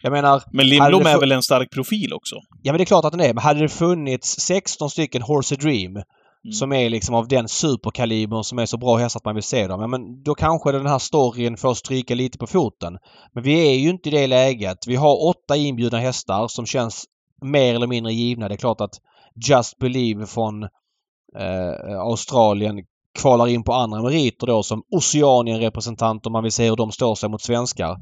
[0.01, 2.35] Jag menar, Men Lindblom är väl en stark profil också?
[2.63, 3.33] ja men det är klart att den är.
[3.33, 6.03] Men hade det funnits 16 stycken Horse Dream
[6.45, 6.53] Mm.
[6.53, 9.67] som är liksom av den superkalibern som är så bra hästar att man vill se
[9.67, 9.81] dem.
[9.81, 12.97] Ja, men då kanske den här storyn får stryka lite på foten.
[13.33, 14.88] Men vi är ju inte i det läget.
[14.88, 17.05] Vi har åtta inbjudna hästar som känns
[17.41, 18.48] mer eller mindre givna.
[18.48, 19.01] Det är klart att
[19.48, 20.63] Just Believe från
[21.39, 22.75] eh, Australien
[23.20, 27.15] kvalar in på andra meriter då som Oceanien-representant om man vill se hur de står
[27.15, 27.98] sig mot svenskar.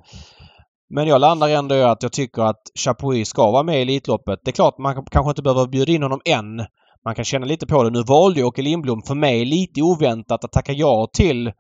[0.90, 4.40] Men jag landar ändå i att jag tycker att Chapuis ska vara med i Elitloppet.
[4.44, 6.66] Det är klart man kanske inte behöver bjuda in honom än.
[7.06, 7.90] Man kan känna lite på det.
[7.90, 11.52] Nu valde ju Åke Lindblom för mig lite oväntat att tacka ja till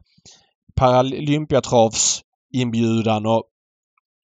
[0.76, 2.22] Paralympiatravs
[2.54, 3.44] inbjudan och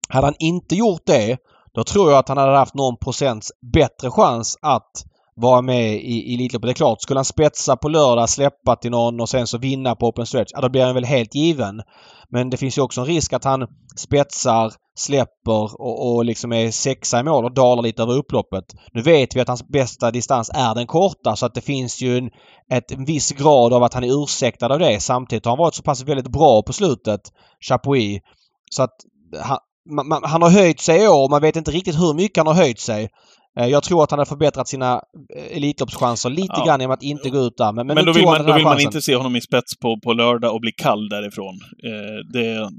[0.09, 1.39] hade han inte gjort det
[1.75, 5.05] då tror jag att han hade haft någon procents bättre chans att
[5.37, 6.67] vara med i Elitloppet.
[6.67, 9.95] Det är klart, skulle han spetsa på lördag, släppa till någon och sen så vinna
[9.95, 11.83] på open stretch, ja då blir han väl helt given.
[12.29, 13.67] Men det finns ju också en risk att han
[13.97, 18.65] spetsar, släpper och, och liksom är sexa i mål och dalar lite över upploppet.
[18.93, 22.19] Nu vet vi att hans bästa distans är den korta så att det finns ju
[22.19, 22.31] en,
[22.73, 25.01] ett, en viss grad av att han är ursäktad av det.
[25.01, 27.21] Samtidigt har han varit så pass väldigt bra på slutet,
[27.69, 28.21] Chapuis.
[28.71, 28.97] Så att
[29.43, 29.59] han,
[29.91, 31.29] man, man, han har höjt sig i år.
[31.29, 33.09] Man vet inte riktigt hur mycket han har höjt sig.
[33.59, 34.93] Eh, Jag tror att han har förbättrat sina
[35.37, 36.65] eh, Elitloppschanser lite Ja.
[36.65, 37.73] grann genom att inte gå ut där.
[37.73, 40.01] Men, Men, men, då vill, man, då vill man inte se honom i spets på,
[40.05, 41.55] på lördag och bli kall därifrån.
[41.85, 42.71] Eh, det,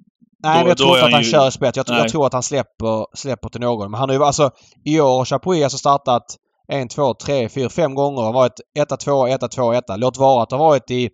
[0.46, 1.78] Nej, men jag då tror inte att han ju- kör spets.
[1.78, 3.92] Jag, tror- jag tror att han släpper, släpper till någon.
[3.92, 4.50] Men han har ju alltså
[4.86, 6.24] i år har Chapuis alltså startat
[6.68, 8.18] en, två, tre, fyra, fem gånger.
[8.18, 9.96] Han har varit etta, tvåa, etta, tvåa, etta.
[9.96, 11.10] Låt vara att det har varit i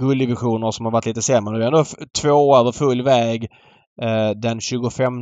[0.00, 1.54] gulddivisioner som har varit lite sämre.
[1.58, 1.84] Nu är ändå
[2.20, 3.48] tvåa över full väg
[4.02, 5.12] eh, den 25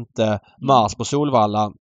[0.66, 1.72] mars på Solvalla.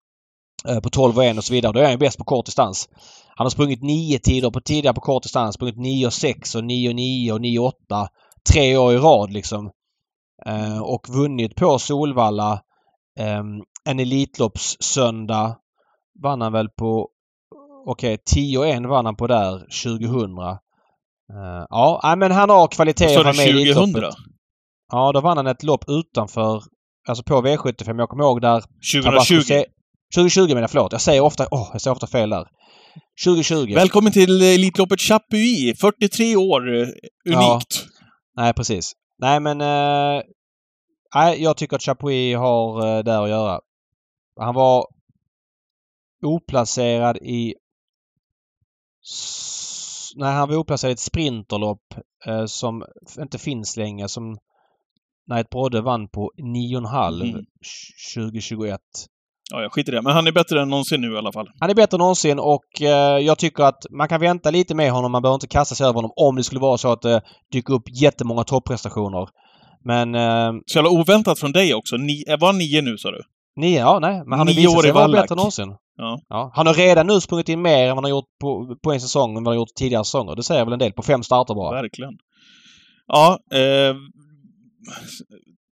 [0.68, 1.72] Eh, på 12 och 1 och så vidare.
[1.72, 2.88] Då är han ju bäst på kort distans.
[3.36, 5.54] Han har sprungit nio tider på tidigare på kort distans.
[5.54, 8.08] Sprungit 9 och 6 och 9 och 9 och 9 och 8.
[8.52, 9.70] Tre år i rad liksom.
[10.46, 12.52] Eh, och vunnit på Solvalla.
[13.18, 13.42] Eh,
[13.84, 15.56] en Elitloppssöndag
[16.22, 17.08] vann han väl på...
[17.86, 20.38] Okej, 10 och 1 vann han på där 2000.
[20.38, 23.82] Eh, ja, men han har kvaliteter sa du med i 2000?
[23.82, 24.14] Elitloppet.
[24.92, 26.62] Ja, då vann han ett lopp utanför,
[27.08, 27.98] alltså på V75.
[27.98, 29.02] Jag kommer ihåg där 2020.
[29.02, 29.64] Tabasco Se-
[30.14, 30.92] 2020 menar jag, förlåt.
[30.92, 32.48] Jag säger ofta, åh, jag säger ofta fel där.
[33.24, 33.74] 2020.
[33.74, 35.80] Välkommen till Elitloppet Chapuis!
[35.80, 36.74] 43 år.
[36.82, 36.88] eh,
[37.34, 37.86] Unikt.
[38.36, 38.92] Nej, precis.
[39.18, 39.60] Nej, men...
[39.60, 40.22] Eh,
[41.14, 43.60] nej, jag tycker att Chapuis har eh, där att göra.
[44.40, 44.86] Han var
[46.22, 47.54] oplacerad i...
[50.16, 51.94] Nej, han var oplacerad i ett sprinterlopp
[52.26, 52.84] eh, som
[53.18, 54.08] inte finns längre.
[54.08, 54.38] Som
[55.30, 57.44] Night Brodde vann på 9,5 Mm.
[58.16, 58.80] 2021.
[59.50, 60.02] Ja, jag skiter i det.
[60.02, 61.48] Men han är bättre än någonsin nu i alla fall.
[61.60, 64.90] Han är bättre än någonsin och eh, jag tycker att man kan vänta lite med
[64.92, 65.12] honom.
[65.12, 67.74] Man behöver inte kasta sig över honom om det skulle vara så att det dyker
[67.74, 69.28] upp jättemånga topprestationer.
[69.84, 70.14] Men...
[70.14, 71.96] Eh, Så jävla oväntat från dig också.
[71.96, 73.22] Ni, var han nio nu, sa du?
[73.56, 74.22] nio, ja nej.
[74.26, 75.76] Men han har visat sig vara bättre än någonsin.
[76.28, 76.52] Ja.
[76.54, 79.00] Han har redan nu sprungit in mer än vad han har gjort på, på en
[79.00, 80.36] säsong än vad han har gjort tidigare säsonger.
[80.36, 80.92] Det säger väl en del.
[80.92, 81.82] På fem starter bara.
[81.82, 82.12] Verkligen.
[83.06, 83.94] Ja, eh,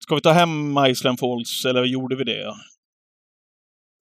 [0.03, 2.53] Ska vi ta hem Iceland Falls, eller gjorde vi det?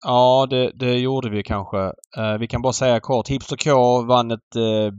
[0.05, 1.79] Ja, det, det gjorde vi kanske.
[2.17, 3.29] Eh, vi kan bara säga kort.
[3.29, 4.93] Hipster K vann ett eh,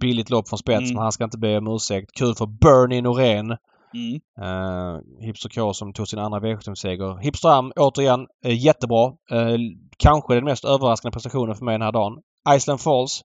[0.00, 0.94] billigt lopp från spets, Mm.
[0.94, 2.10] men han ska inte be om ursäkt.
[2.12, 3.56] Kul för Bernie Norén.
[3.94, 4.20] Mm.
[4.42, 7.16] Uh, Hipster K som tog sin andra V75-seger.
[7.16, 9.06] Hipster Am, återigen, eh, jättebra.
[9.30, 9.56] Eh,
[9.98, 12.18] kanske den mest överraskande prestationen för mig den här dagen.
[12.56, 13.22] Iceland Falls.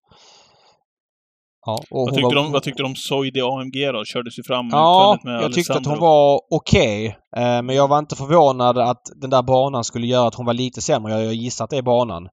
[1.66, 4.06] Ja, och Vad tyckte, var- de, vad tyckte de om Soidi AMG då?
[4.06, 7.06] Kördes ju fram Ja, med jag tyckte att hon var okej.
[7.38, 10.54] Eh, men jag var inte förvånad att den där banan skulle göra att hon var
[10.54, 11.12] lite sämre.
[11.12, 12.28] Jag, jag gissar att det är banan.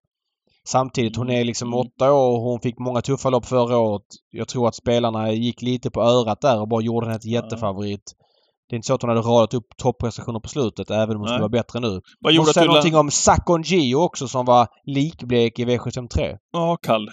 [0.68, 1.78] Samtidigt, hon är liksom Mm.
[1.78, 4.02] åtta år och hon fick många tuffa lopp förra året.
[4.30, 8.02] Jag tror att spelarna gick lite på örat där och bara gjorde henne till jättefavorit.
[8.68, 11.20] Det är inte så att hon hade radat upp topprestationer på slutet, även om hon
[11.20, 11.28] Nej.
[11.28, 12.00] skulle vara bättre nu.
[12.20, 12.64] Vad Hon du...
[12.66, 16.36] någonting om Sakon Gio också som var likblek i V753.
[16.52, 17.08] Ja, kall.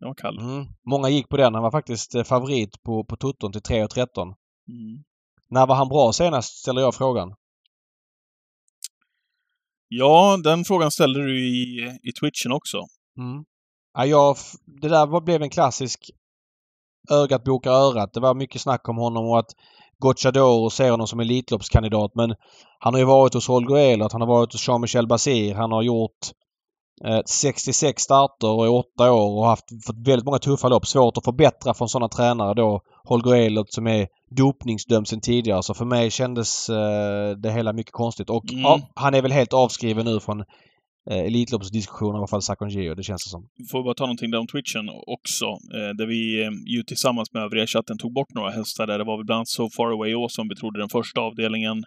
[0.00, 0.38] Den var kall.
[0.38, 0.66] Mm.
[0.86, 1.54] Många gick på den.
[1.54, 4.06] Han var faktiskt eh, favorit på, på tutton till 3.13.
[4.22, 5.04] Mm.
[5.50, 7.34] När var han bra senast, ställer jag frågan.
[9.88, 12.76] Ja, den frågan ställde du i, i twitchen också.
[13.18, 13.44] Mm.
[13.94, 14.36] Ja, jag,
[14.82, 16.10] det där var, blev en klassisk
[17.10, 18.12] ögat bokar örat.
[18.12, 19.50] Det var mycket snack om honom och att
[19.98, 22.34] Gocciadoro ser honom som Elitloppskandidat men
[22.78, 25.82] han har ju varit hos Holger Ehlert, han har varit hos Jean-Michel Basir, han har
[25.82, 26.30] gjort
[27.26, 30.86] 66 starter och i åtta år och haft fått väldigt många tuffa lopp.
[30.86, 32.80] Svårt att förbättra från sådana tränare då.
[33.04, 35.62] Holger Ehlert som är dopningsdömd sedan tidigare.
[35.62, 38.30] Så för mig kändes eh, det hela mycket konstigt.
[38.30, 38.62] Och Mm.
[38.62, 40.44] ja, han är väl helt avskriven nu från
[41.10, 42.68] eh, Elitloppsdiskussionen i alla fall Sakon.
[42.68, 43.48] Det känns det som.
[43.58, 45.44] Vi får bara ta någonting där om twitchen också.
[45.46, 48.98] Eh, där vi eh, ju tillsammans med övriga chatten tog bort några hästar där.
[48.98, 51.78] Det var väl bland annat So Far Away Awesome som betrodde den första avdelningen.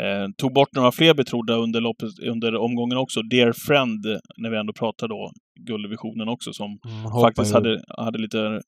[0.00, 3.22] Eh, tog bort några fler betrodda under, loppet, under omgången också.
[3.22, 4.06] Dear Friend,
[4.36, 8.60] när vi ändå pratar då, gulddivisionen också, som Mm, faktiskt hade, hade lite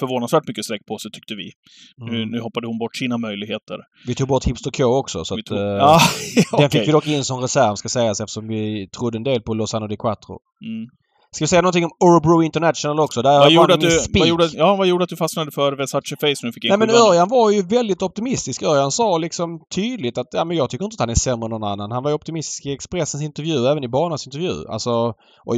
[0.00, 1.50] förvånansvärt mycket streck på sig, tyckte vi.
[1.96, 2.30] Nu, Mm.
[2.30, 3.76] nu hoppade hon bort sina möjligheter.
[4.06, 6.00] Vi tog bort Hipster K också så att, tog, eh, ja,
[6.58, 9.54] Den fick vi dock in som reserv ska sägas eftersom vi trodde en del på
[9.54, 10.38] Lozano di Quattro.
[10.66, 10.86] Mm.
[11.32, 13.22] Ska vi säga någonting om Örebro International också?
[13.22, 16.16] Där Vad, gjorde att du, vad, gjorde, ja, vad gjorde att du fastnade för Versace
[16.20, 16.90] Face du fick Nej men?
[16.90, 18.62] Örjan var ju väldigt optimistisk.
[18.62, 21.50] Örjan sa liksom tydligt att ja, men jag tycker inte att han är sämre än
[21.50, 21.92] någon annan.
[21.92, 24.66] Han var ju optimistisk i Expressens intervju, även i banans intervju.
[24.68, 25.54] Alltså, och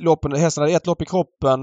[0.00, 1.60] loppen, hästen hade ett lopp i kroppen.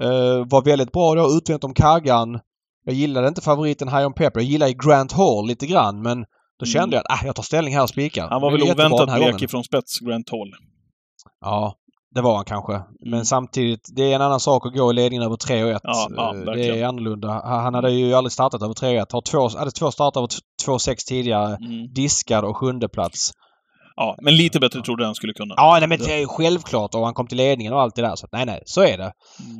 [0.00, 2.40] Eh, var väldigt bra då, utvänt om kaggan.
[2.84, 4.40] Jag gillade inte favoriten High on Pepper.
[4.40, 6.20] Jag gillade Grant Hall lite grann men
[6.58, 6.72] då Mm.
[6.72, 8.28] kände jag att ah, jag tar ställning här och spikar.
[8.28, 10.50] Han var Det väl oväntat blek ifrån spets, Grant Hall.
[11.40, 11.74] Ja,
[12.14, 12.72] det var han kanske.
[13.00, 13.24] Men Mm.
[13.24, 15.80] samtidigt, det är en annan sak att gå i ledningen över 3 och 1.
[15.84, 16.78] Ja, ja, det verkligen.
[16.78, 17.28] är annorlunda.
[17.28, 19.12] Han han hade ju aldrig startat över 3 och 1.
[19.12, 20.28] Har två, hade två starter över
[20.66, 21.56] 2-6 tidigare.
[21.56, 21.92] Mm.
[21.94, 23.32] Diskad och sjunde plats.
[23.96, 25.54] Ja, men lite bättre trodde jag han skulle kunna.
[25.56, 28.02] Ja, nej, men det är ju självklart och han kom till ledningen och allt det
[28.02, 28.16] där.
[28.16, 29.12] Så nej, nej, så är det.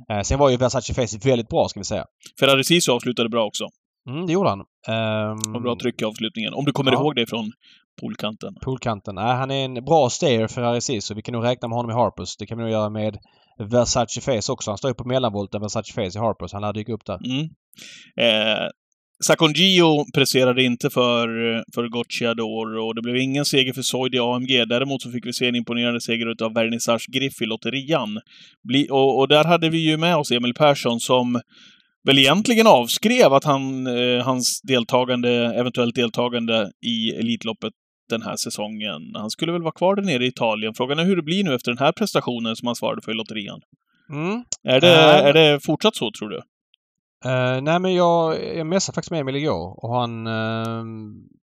[0.09, 0.19] Mm.
[0.19, 2.05] Eh, sen var ju Versace Face väldigt bra ska vi säga.
[2.41, 3.65] Ferrari Sisu avslutade bra också.
[4.11, 4.61] Mm, det gjorde han.
[4.89, 6.55] Um, Och bra tryck i avslutningen.
[6.55, 6.99] Om du kommer Ja.
[7.01, 7.53] ihåg det från
[8.01, 8.55] poolkanten.
[8.65, 9.15] Poolkanten.
[9.15, 11.95] Nej, han är en bra stayer Ferrari så vi kan nog räkna med honom i
[11.95, 12.37] Harpers.
[12.37, 13.19] Det kan vi nog göra med
[13.71, 14.71] Versace Face också.
[14.71, 16.53] Han står ju på mellanvolten Versace Face i Harpers.
[16.53, 17.19] Han lär dyka upp där.
[17.27, 17.45] Mm.
[18.21, 18.69] Eh,
[19.23, 21.29] Sakon Gio presserade inte för,
[21.75, 24.65] för Gocciador och det blev ingen seger för Soid i AMG.
[24.69, 28.21] Däremot så fick vi se en imponerande seger utav Vernissage Griff i lotterian.
[28.69, 31.41] Bli, och, och där hade vi ju med oss Emil Persson som
[32.05, 37.73] väl egentligen avskrev att han, eh, hans deltagande, eventuellt deltagande i Elitloppet
[38.11, 39.03] den här säsongen.
[39.15, 40.75] Han skulle väl vara kvar där nere i Italien.
[40.75, 43.15] Frågan är hur det blir nu efter den här prestationen som han svarade för i
[43.15, 43.61] lotterian.
[44.13, 44.45] Mm.
[44.69, 46.41] Är det, Äh, är det fortsatt så, tror du?
[47.25, 50.85] Eh, nej men jag, jag messade faktiskt med Emil igår och han, eh,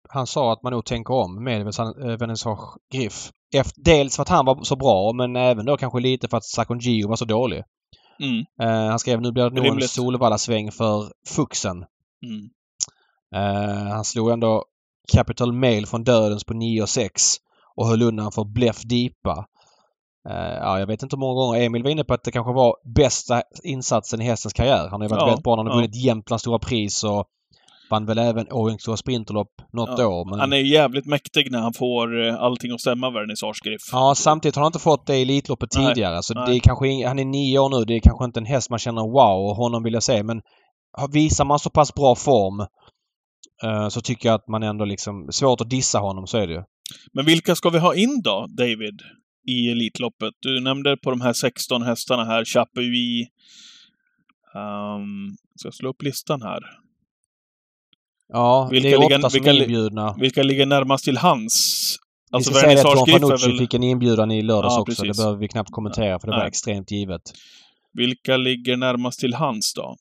[0.10, 1.66] han sa att man nog tänker om med
[2.20, 3.32] Vernissage Griff.
[3.54, 6.46] Efter, dels för att han var så bra men även då kanske lite för att
[6.46, 7.64] Sakon Gio var så dålig.
[8.20, 8.46] Mm.
[8.62, 9.88] Eh, han skrev nu blir det nog en.
[9.88, 11.86] Solvalla-sväng för Fuxen.
[12.26, 12.50] Mm.
[13.36, 14.66] Eh, han slog ändå
[15.14, 17.36] Capital Mail från dödens på 9 och 6
[17.76, 19.46] och höll undan för Bleff Deepa.
[20.30, 22.54] Eh, ja, jag vet inte hur många gånger Emil var inne på att det kanske
[22.54, 24.88] var bästa insatsen i hästens karriär.
[24.90, 25.76] Han har ju varit Ja, väldigt bra han har ja.
[25.76, 27.26] vunnit Jämtlands stora pris och
[27.92, 30.30] vann väl även Årjängs stora sprinterlopp något Ja, år.
[30.30, 30.40] Men...
[30.40, 33.82] Han är ju jävligt mäktig när han får eh, allting att stämma, Vernissage Griff.
[33.92, 36.24] Ja, samtidigt har han inte fått det i Elitloppet Nej, tidigare.
[36.24, 36.44] Så nej.
[36.48, 37.86] det är kanske han är nio år nu.
[37.86, 40.24] Det är kanske inte en häst man känner wow och honom vill jag se.
[40.24, 40.42] Men
[41.14, 42.60] visar man så pass bra form
[43.64, 45.28] eh, så tycker jag att man ändå liksom...
[45.32, 46.64] Svårt att dissa honom, så är det ju.
[47.14, 49.02] Men vilka ska vi ha in då, David,
[49.48, 50.34] i Elitloppet?
[50.40, 53.28] Du nämnde på de här 16 hästarna här, Chapuis.
[54.56, 56.60] Um, ska jag slå upp listan här?
[58.28, 60.16] Ja, Vilka det är ligger- åtta som vilka är inbjudna.
[60.20, 61.56] Vilka ligger närmast till hands?
[62.32, 63.58] Vi Alltså ska säga det att är Fanucci väl...
[63.58, 65.02] fick en inbjudan i lördags Ja, också.
[65.04, 65.18] precis.
[65.18, 66.48] Det behöver vi knappt kommentera för det var Nej.
[66.48, 67.22] extremt givet.
[67.94, 69.96] Vilka ligger närmast till hands då?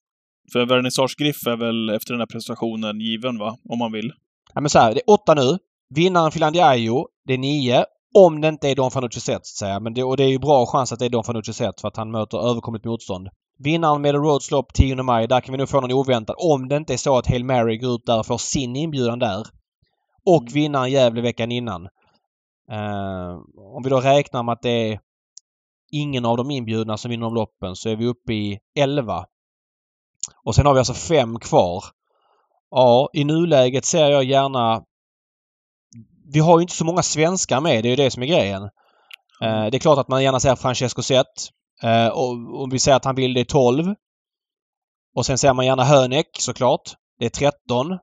[0.52, 3.56] För Vernissage Griff är väl efter den här prestationen given, va?
[3.68, 4.12] Om man vill.
[4.54, 5.58] Ja, men så här, det är åtta nu.
[5.94, 7.84] Vinnaren Finlandiaio, det är nio.
[8.14, 9.80] Om det inte är Don Fanucci set, så att säga.
[9.80, 11.88] Men det, och det är ju bra chans att det är Don Fanucci set för
[11.88, 13.28] att han möter överkomligt motstånd.
[13.58, 16.36] Vinnaren med Roads lopp 10 maj, där kan vi nog få någon oväntad.
[16.38, 19.18] Om det inte är så att Hail Mary går ut där och får sin inbjudan
[19.18, 19.46] där.
[20.26, 20.52] Och Mm.
[20.52, 21.88] vinnaren Gävle veckan innan.
[22.70, 23.38] Eh,
[23.74, 25.00] om vi då räknar med att det är
[25.92, 29.24] ingen av de inbjudna som vinner om loppen så är vi uppe i 11.
[30.44, 31.84] Och sen har vi alltså fem kvar.
[32.70, 34.82] Ja, i nuläget ser jag gärna...
[36.32, 38.62] Vi har ju inte så många svenskar med, det är ju det som är grejen.
[39.42, 41.26] Eh, det är klart att man gärna ser Francesco Zet.
[41.82, 43.94] Eh, och om vi säger att han vill det är 12.
[45.16, 46.82] Och sen ser man gärna Hönek såklart.
[47.18, 47.98] Det är 13.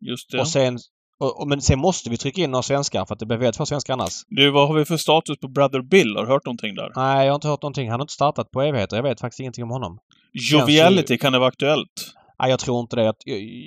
[0.00, 0.40] Just det.
[0.40, 0.78] Och sen...
[1.18, 3.56] Och, och, men sen måste vi trycka in några svenskar för att det blir väldigt
[3.56, 4.12] få svenskar annars.
[4.28, 6.16] Du, vad har vi för status på Brother Bill?
[6.16, 6.92] Har du hört någonting där?
[6.96, 7.90] Nej, jag har inte hört någonting.
[7.90, 8.96] Han har inte startat på evigheter.
[8.96, 9.98] Jag vet faktiskt ingenting om honom.
[10.32, 12.14] Joviality, kan det vara aktuellt?
[12.40, 13.12] Nej, jag tror inte det.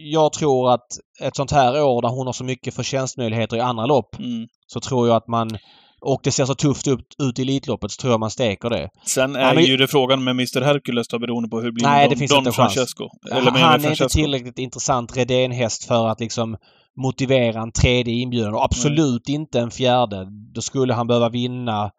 [0.04, 0.88] Jag, tror att
[1.22, 4.48] ett sånt här år där hon har så mycket förtjänstmöjligheter i andra lopp Mm.
[4.68, 5.58] så tror jag att man...
[6.02, 8.90] Och det ser så tufft ut, ut i Elitloppet så tror jag man steker det.
[9.06, 11.84] Sen är Nej, men- ju det frågan med Mr Hercules då beroende på hur blir
[11.86, 12.52] Nej, med det Don, finns Don inte.
[12.52, 13.10] Francesco.
[13.32, 14.18] Eller med han är inte Francesco.
[14.22, 16.58] tillräckligt intressant Redén-häst för att liksom
[17.04, 20.28] motivera en tredje inbjudan och absolut inte en fjärde.
[20.56, 21.92] Då skulle han behöva vinna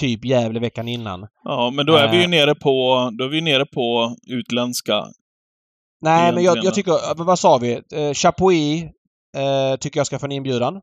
[0.00, 1.26] typ Gävle veckan innan.
[1.44, 2.28] Ja, men då är vi ju Eh.
[2.28, 5.04] nere på, då är vi nere på utländska.
[6.04, 7.24] Nej, men jag, jag tycker...
[7.24, 7.72] Vad sa vi?
[7.92, 8.82] Eh, Chapuis
[9.36, 10.80] eh, tycker jag ska få en inbjudan.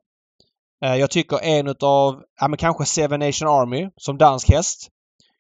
[0.86, 2.22] Eh, jag tycker en utav...
[2.40, 4.88] Ja, men kanske Seven Nation Army som dansk häst.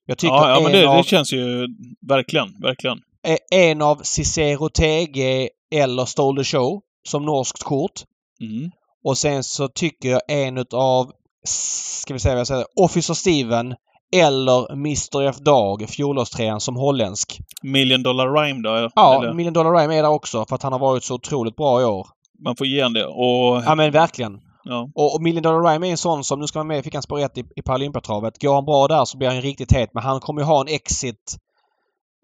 [0.06, 1.67] Jag tycker Ja, ja en, men det, av, det känns ju
[2.08, 2.98] verkligen, verkligen.
[3.28, 3.38] eh,
[3.70, 8.02] en av Cicero TG eller Stole Show som norskt kort.
[8.41, 8.72] Mm.
[9.04, 11.12] Och sen så tycker jag en utav...
[11.44, 12.65] Ska vi säga vad jag säger?
[12.76, 13.76] Officer Steven
[14.15, 17.39] eller Mr F Dag, fjolårstrean som holländsk.
[17.62, 18.89] Million Dollar Rhyme då?
[18.95, 21.56] Ja, Eller, Million Dollar Rhyme är där också för att han har varit så otroligt
[21.56, 22.08] bra i år.
[22.39, 23.06] man får ge en det.
[23.06, 23.63] Och...
[23.65, 24.41] Ja men verkligen.
[24.63, 24.89] Ja.
[24.95, 27.04] Och, och Million Dollar Rhyme är en sån som, nu ska man med, fick han
[27.04, 28.41] spår 1 i, i Paralympiatravet.
[28.41, 30.67] Går han bra där så blir han riktigt het men han kommer ju ha en
[30.67, 31.38] exit.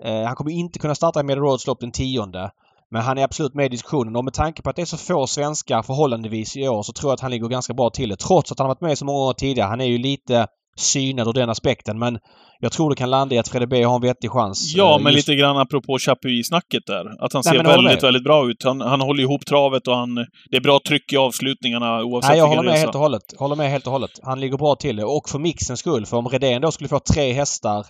[0.03, 2.51] Eh, han kommer inte kunna starta med Roads lopp den tionde.
[2.91, 4.97] Men han är absolut med i diskussionen och med tanke på att det är så
[4.97, 8.15] få svenskar förhållandevis i år så tror jag att han ligger ganska bra till det.
[8.15, 9.67] Trots att han har varit med så många år tidigare.
[9.67, 10.47] Han är ju lite
[10.77, 12.19] synad ur den aspekten men
[12.59, 14.73] jag tror det kan landa i att Fredde B har en vettig chans.
[14.75, 17.23] Ja, Eh, men just- lite grann apropå Chapuis-snacket där.
[17.25, 18.63] Att han Nej, ser väldigt, väldigt bra ut.
[18.63, 20.15] Han, han håller ihop travet och han...
[20.51, 22.81] Det är bra tryck i avslutningarna oavsett Nej, jag håller med resa.
[22.85, 23.21] helt och hållet.
[23.37, 24.11] Håller med helt och hållet.
[24.23, 25.05] Han ligger bra till det.
[25.05, 26.05] Och för mixens skull.
[26.05, 27.85] För om Redén då skulle få tre hästar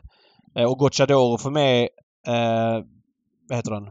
[0.58, 1.82] eh, och Gocciadoro får med...
[2.28, 2.84] Eh,
[3.50, 3.84] vad heter den?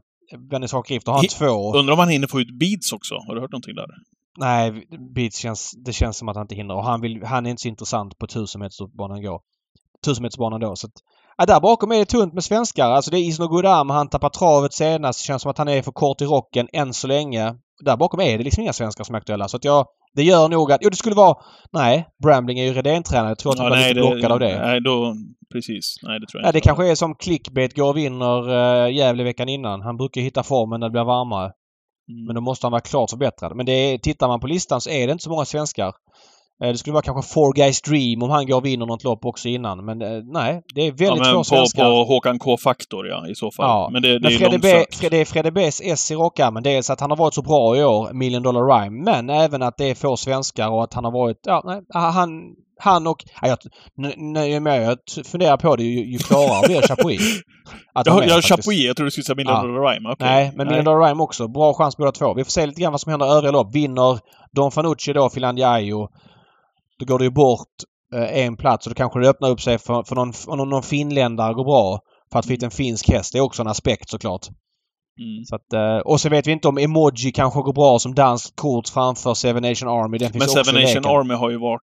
[0.50, 1.04] Vernissage Griff.
[1.04, 1.74] Då har han Hi- två.
[1.78, 3.14] Undrar om han hinner få ut beads också?
[3.14, 3.86] Har du hört någonting där?
[4.36, 5.72] Nej, Beats känns...
[5.84, 6.74] Det känns som att han inte hinner.
[6.74, 9.40] Och han, vill, han är inte så intressant på 1000 metersbanan går.
[10.02, 10.76] 1000 metersbanan då.
[10.76, 10.92] Så att,
[11.36, 12.90] ja, där bakom är det tunt med svenskar.
[12.90, 13.90] Alltså det är Isno Godam.
[13.90, 15.20] Han tappar travet senast.
[15.20, 17.54] Känns som att han är för kort i rocken än så länge.
[17.84, 19.48] Där bakom är det liksom inga svenskar som är aktuella.
[19.48, 19.86] Så att jag...
[20.14, 20.80] Det gör nog att...
[20.82, 21.36] Jo, det skulle vara...
[21.72, 23.28] Nej, Brambling är ju Redén-tränare.
[23.28, 24.60] Jag tror att han var lite blockad av det.
[24.60, 25.14] Nej, då...
[25.52, 25.96] Precis.
[26.02, 26.68] Nej, det tror jag Ja, det inte.
[26.68, 29.82] kanske är som clickbait går och vinner uh, Gävle veckan innan.
[29.82, 31.52] Han brukar hitta formen när det blir varmare.
[32.08, 32.26] Mm.
[32.26, 33.56] Men då måste han vara klart förbättrad.
[33.56, 35.92] Men det tittar man på listan så är det inte så många svenskar.
[36.62, 39.24] Eh, det skulle vara kanske Four Guys Dream om han går och vinner något lopp
[39.24, 39.84] också innan.
[39.84, 41.84] Men eh, nej, det är väldigt ja, men få på, svenskar.
[41.84, 43.66] på Håkan K-faktor, ja, i så fall.
[43.66, 44.96] Ja, Men det, det men är Fredde B, långsökt.
[44.96, 46.62] Fred, det är Fredde B's S i rockärmen.
[46.62, 49.04] Dels att han har varit så bra i år, Million Dollar Rhyme.
[49.04, 51.40] Men även att det är få svenskar och att han har varit...
[51.42, 53.24] Ja, nej, han, han och...
[53.42, 53.58] Ja, jag,
[54.06, 57.40] n- när jag funderar på det ju, ju klarare blir Chapuis.
[57.94, 58.06] Att.
[58.42, 58.84] Chapuis.
[58.86, 59.90] Jag tror du skulle säga Million Ja.
[59.92, 60.08] Rhyme.
[60.12, 60.26] Okej.
[60.26, 61.48] Nej, men Dollar Rhyme också.
[61.48, 62.34] Bra chans båda två.
[62.34, 63.74] Vi får se lite grann vad som händer i övriga lopp.
[63.74, 64.18] Vinner
[64.52, 66.08] Don Fanucci då, Filandiaio,
[66.98, 67.68] då går det ju bort
[68.14, 70.82] eh, en plats och då kanske det öppnar upp sig för, för någon, om någon
[70.82, 72.00] finländare går bra.
[72.32, 73.32] För att få hit en finsk häst.
[73.32, 74.46] Det är också en aspekt såklart.
[75.18, 75.44] Mm.
[75.44, 78.56] Så att, eh, och så vet vi inte om Emoji kanske går bra som danskt
[78.56, 80.18] kort framför Seven Nation Army.
[80.18, 81.06] Den Men Seven Nation.
[81.06, 81.82] Army har ju varit...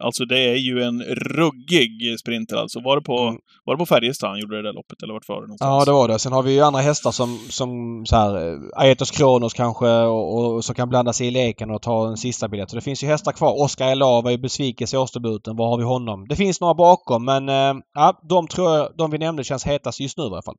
[0.00, 1.02] Alltså det är ju en
[1.38, 2.80] ruggig sprinter alltså.
[2.80, 3.40] Var det på, Mm.
[3.64, 5.02] var det på Färjestad han gjorde det där loppet?
[5.02, 5.68] Eller vart var det någonstans?
[5.68, 6.18] Ja, det var det.
[6.18, 10.54] Sen har vi ju andra hästar som, som så här, eh, Aetos Kronos kanske och,
[10.54, 12.70] och som kan blanda sig i leken och ta en sista biljett.
[12.70, 13.62] Så det finns ju hästar kvar.
[13.62, 15.56] Oscar Ela var ju besvikelse i årsdebuten.
[15.56, 16.26] Var har vi honom?
[16.28, 20.00] Det finns några bakom men eh, ja, de tror jag, de vi nämnde känns hetast
[20.00, 20.56] just nu i alla fall.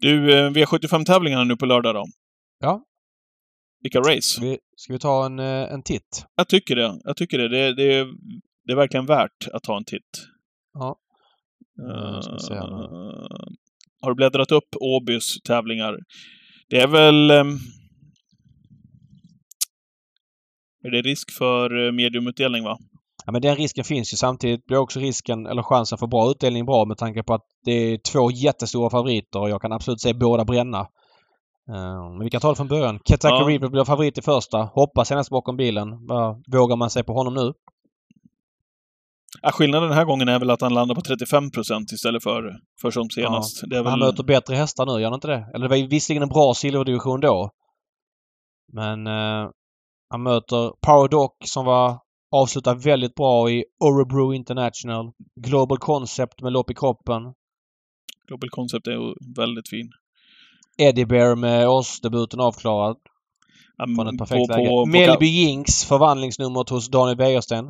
[0.00, 2.04] Du, eh, V75-tävlingarna nu på lördag då?
[2.60, 2.84] Ja.
[3.82, 4.20] vilka race.
[4.22, 6.24] Ska vi, ska vi ta en, eh, en titt?
[6.36, 7.00] Jag tycker det.
[7.04, 7.48] Jag tycker det.
[7.48, 8.06] Det, det, är,
[8.64, 10.26] det är verkligen värt att ta en titt.
[10.74, 10.96] Ja.
[11.82, 12.20] Eh,
[14.00, 15.98] har du bläddrat upp Åbys tävlingar?
[16.68, 17.30] Det är väl...
[17.30, 17.58] ehm,
[20.84, 22.78] är det risk för mediumutdelning, va?
[23.30, 24.16] Ja, men den risken finns ju.
[24.16, 27.72] Samtidigt blir också risken, eller chansen för bra utdelning bra med tanke på att det
[27.72, 30.78] är två jättestora favoriter och jag kan absolut se båda bränna.
[31.68, 32.98] Eh, Men vi kan ta det från början.
[33.04, 33.48] Ketaka Ja.
[33.48, 34.58] River blir favorit i första.
[34.62, 36.06] Hoppas senast bakom bilen.
[36.06, 37.52] Vad Vågar man sig på honom nu?
[39.42, 42.56] Ja, skillnaden den här gången är väl att han landar på 35 procent istället för,
[42.82, 43.62] för som senast.
[43.62, 44.08] Är Men Han väl...
[44.08, 45.50] möter bättre hästar nu, gör han inte det?
[45.54, 47.50] Eller det var visserligen en bra silverdivision då.
[48.72, 49.48] Men eh,
[50.10, 51.98] han möter Power Doc som var
[52.30, 55.12] avslutad väldigt bra i Orebro International.
[55.40, 57.22] Global Concept med lopp i kroppen.
[58.28, 59.90] Global Concept är väldigt fin.
[60.78, 62.96] Eddie Bear med årsdebuten avklarad
[63.76, 64.68] Ja, från ett perfekt på, läge.
[64.68, 67.64] på, Melby Jinks förvandlingsnumret hos Daniel Wäjersten.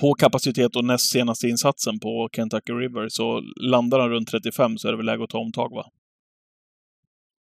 [0.00, 4.88] på kapacitet och näst senaste insatsen på Kentucky River så landar han runt 35 så
[4.88, 5.84] är det väl läge att ta omtag, va?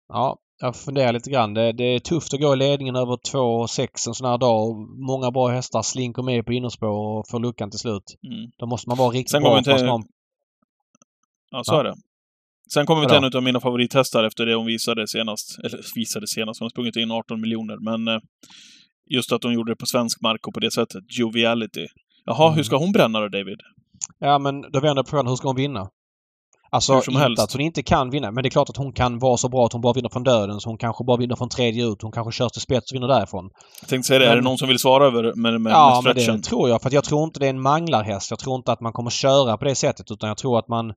[0.08, 1.54] Ja, jag funderar lite grann.
[1.54, 4.76] Det, det är tufft att gå i ledningen över 2,6 en sån här dag.
[5.06, 6.88] Många bra hästar slinker med på innerspår
[7.18, 8.02] och får luckan till slut.
[8.26, 8.50] Mm.
[8.58, 10.04] Då måste man vara riktigt Sen bra till- om.
[11.50, 11.80] Ja, så Ja.
[11.80, 11.94] är det.
[12.74, 15.58] Sen kommer vi till en av mina favorithästar efter det hon visade senast.
[15.58, 17.76] Eller visade senast, hon har sprungit in 18 miljoner.
[17.80, 18.20] Men eh,
[19.10, 21.04] just att hon gjorde det på svensk mark och på det sättet.
[21.18, 21.86] Joviality.
[22.24, 22.56] Jaha, Mm.
[22.56, 23.58] hur ska hon bränna då, David?
[24.18, 25.28] Ja, men då vänder jag på.
[25.28, 25.88] Hur ska hon vinna?
[26.74, 27.42] Alltså, inte helst.
[27.42, 28.30] att hon inte kan vinna.
[28.30, 30.22] Men det är klart att hon kan vara så bra att hon bara vinner från
[30.22, 30.60] döden.
[30.60, 32.02] Så hon kanske bara vinner från tredje ut.
[32.02, 33.50] Hon kanske körs till spets och vinner därifrån.
[33.80, 36.00] Jag tänkte säga det, är det Men- någon som vill svara över med, med, ja,
[36.04, 36.36] med men stretchen?
[36.36, 36.82] det tror jag.
[36.82, 38.30] För jag tror inte det är en manglarhäst.
[38.30, 40.10] Jag tror inte att man kommer köra på det sättet.
[40.10, 40.92] Utan jag tror att man...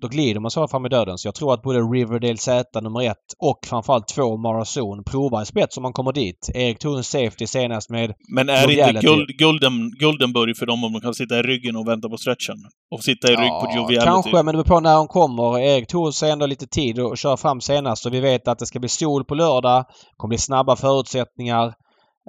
[0.00, 1.18] Då glider man så fram i döden.
[1.18, 5.46] Så jag tror att både Riverdale Z nummer ett och framförallt två Marazon provar i
[5.46, 6.50] spets om man kommer dit.
[6.54, 8.14] Erik tog en safety senast med...
[8.34, 11.76] Men är det inte guld, Gulden, Guldenburg för dem om de kan sitta i ryggen
[11.76, 12.56] och vänta på stretchen?
[12.90, 14.06] Och sitta i rygg på Joviality?
[14.06, 15.58] kanske, men det beror på när hon kommer.
[15.58, 18.66] Erik tog sig ändå lite tid att köra fram senast och vi vet att det
[18.66, 19.84] ska bli sol på lördag.
[20.16, 21.74] Kommer bli snabba förutsättningar.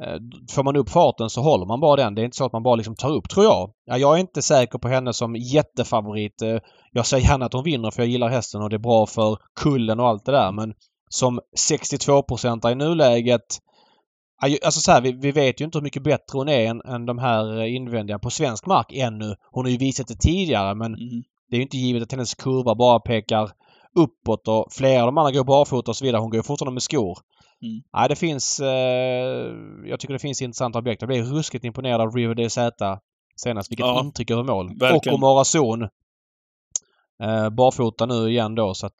[0.04, 0.20] Eh,
[0.52, 2.16] Får man upp farten så håller man bara den.
[2.16, 3.72] Det är inte så att man bara liksom tar upp, tror jag.
[3.86, 6.42] Ja, jag är inte säker på henne som jättefavorit.
[6.42, 6.58] Eh,
[6.92, 9.38] Jag säger gärna att hon vinner för jag gillar hästen och det är bra för
[9.62, 10.52] kullen och allt det där.
[10.52, 10.74] Men
[11.10, 12.24] som 62
[12.72, 13.42] i nuläget
[14.64, 17.06] Alltså så här, vi, vi vet ju inte hur mycket bättre hon är än, än
[17.06, 19.36] de här invändiga på svensk mark ännu.
[19.52, 21.24] Hon har ju visat det tidigare men Mm.
[21.50, 23.52] det är ju inte givet att hennes kurva bara pekar
[23.96, 26.22] uppåt och flera av de andra går barfota och så vidare.
[26.22, 27.18] Hon går fortfarande med skor.
[27.62, 27.82] Mm.
[27.94, 28.60] Nej, det finns...
[28.60, 29.54] Eh,
[29.86, 31.02] jag tycker det finns intressanta objekt.
[31.02, 33.00] Jag blev ruskigt imponerad av Riverdale Z
[33.36, 33.72] senast.
[33.72, 34.68] Vilket Ja, intryck över mål.
[34.80, 35.14] verkligen.
[35.14, 35.82] Och Omara Zon.
[37.24, 38.96] Eh, barfota nu igen då så att...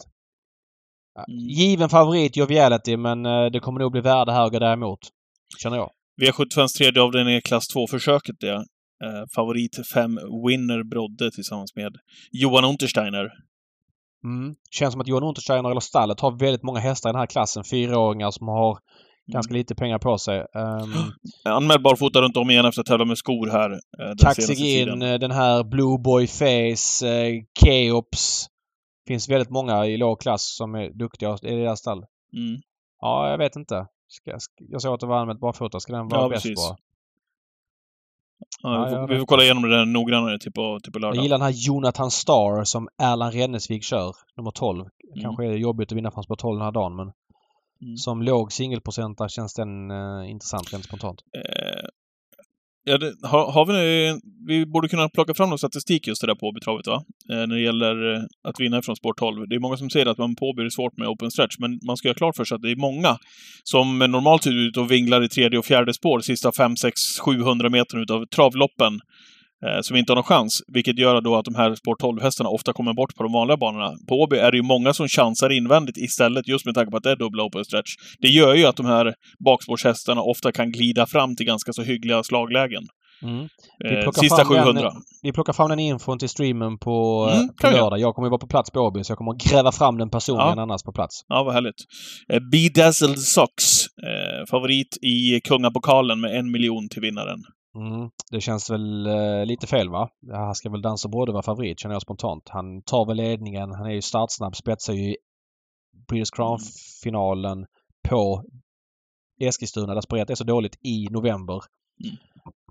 [1.16, 1.40] ja, Mm.
[1.50, 5.00] Given favorit Joviality men eh, det kommer nog bli värde här gå däremot.
[5.64, 5.92] Känner jag.
[6.22, 8.56] V75s tredje avdelning är klass 2-försöket det.
[9.06, 10.16] Eh, favorit 5
[10.48, 11.96] Winner Brodde tillsammans med
[12.32, 13.30] Johan Untersteiner.
[14.24, 14.56] Mm.
[14.72, 17.64] Känns som att Johan Untersteiner eller stallet har väldigt många hästar i den här klassen.
[17.64, 18.80] Fyraåringar som har
[19.34, 20.40] ganska lite pengar på sig.
[20.40, 20.94] Um,
[21.46, 23.72] Anmäld barfota runt om igen efter att tävla med skor här.
[23.72, 28.48] Eh, Kaxig in, eh, den här Blue Boy Face, eh, Keops.
[29.08, 31.98] finns väldigt många i låg klass som är duktiga i deras stall.
[32.34, 32.62] Mm.
[33.02, 33.86] Ja, jag vet inte.
[34.08, 35.80] Ska, ska, jag såg att det var anmält barfota.
[35.80, 36.70] Ska den vara Ja, bäst precis.
[36.70, 36.78] bara?
[38.62, 41.16] Ja, vi, får, vi får kolla igenom det där noggrannare till på, till på lördag.
[41.16, 44.16] Jag gillar den här Jonathan Star som Erland Rennesvik kör.
[44.38, 44.80] Nummer 12.
[44.80, 45.24] Mm.
[45.24, 47.12] Kanske är det jobbigt att vinna från spår 12 den här dagen men
[47.82, 47.98] Mm.
[47.98, 51.22] som låg singelprocentare känns den eh, intressant rent spontant.
[51.38, 51.89] Eh,
[52.84, 56.36] ja, det, har, har vi, vi borde kunna plocka fram någon statistik just det där
[56.36, 57.04] på Åbytravet, va?
[57.32, 59.48] Eh, när det gäller eh, att vinna från spår 12.
[59.50, 61.98] Det är många som säger att man påbyr är svårt med open stretch, men man
[61.98, 63.18] ska göra klart för sig att det är många
[63.64, 67.70] som normalt är ute och vinglar i tredje och fjärde spår sista 5, 6, 700
[67.70, 69.00] meter utav travloppen.
[69.66, 72.74] Eh, som inte har någon chans, vilket gör då att de här spår 12-hästarna ofta
[72.74, 73.92] kommer bort på de vanliga banorna.
[74.10, 77.04] På Åby är det ju många som chansar invändigt istället, just med tanke på att
[77.04, 77.92] det är dubbla open stretch.
[78.20, 79.14] Det gör ju att de här
[79.46, 82.84] bakspårshästarna ofta kan glida fram till ganska så hyggliga slaglägen.
[83.24, 83.48] Mm.
[83.86, 84.92] Eh, sista fram den- 700.
[85.24, 88.00] Vi plockar fram den infon till streamen på, Mm, mm, på lördag.
[88.00, 90.10] Jag kommer ju vara på plats på Åby så jag kommer att gräva fram den
[90.10, 90.62] personligen Ja.
[90.64, 91.16] annars på plats.
[91.28, 91.76] Ja, vad härligt.
[92.34, 93.86] Eh, Bedazzled Socks.
[94.08, 97.40] Eh, favorit i Kungapokalen med en miljon till vinnaren.
[97.76, 98.10] Mm.
[98.32, 100.10] Det känns väl eh, lite fel va?
[100.34, 102.50] Han ska väl dansa både vara favorit känner jag spontant.
[102.50, 103.72] Han tar väl ledningen.
[103.72, 104.56] Han är ju startsnabb.
[104.56, 105.16] Spetsar ju
[106.08, 107.66] British Crown-finalen
[108.10, 108.44] på
[109.42, 111.62] Eskilstuna där spåret är så dåligt i november.
[112.06, 112.18] Mm.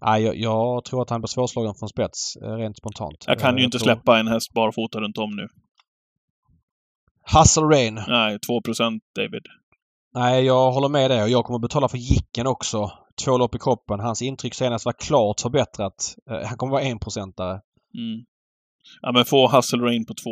[0.01, 3.25] Nej, jag, jag tror att han blir svårslagen från spets eh, rent spontant.
[3.27, 5.49] Jag kan Eh, ju inte tror- släppa en häst barfota runt om nu.
[7.39, 7.95] Hustle Rain.
[8.09, 9.43] Nej, 2 procent David.
[10.15, 12.93] Nej, jag håller med dig och jag kommer betala för Jicken också.
[13.25, 14.01] Två lopp i kroppen.
[14.01, 16.15] Hans intryck senast var klart förbättrat.
[16.31, 17.61] Eh, Han kommer vara enprocentare.
[17.95, 18.25] Mm.
[19.03, 20.31] Ja, men få Hustle Rain på 2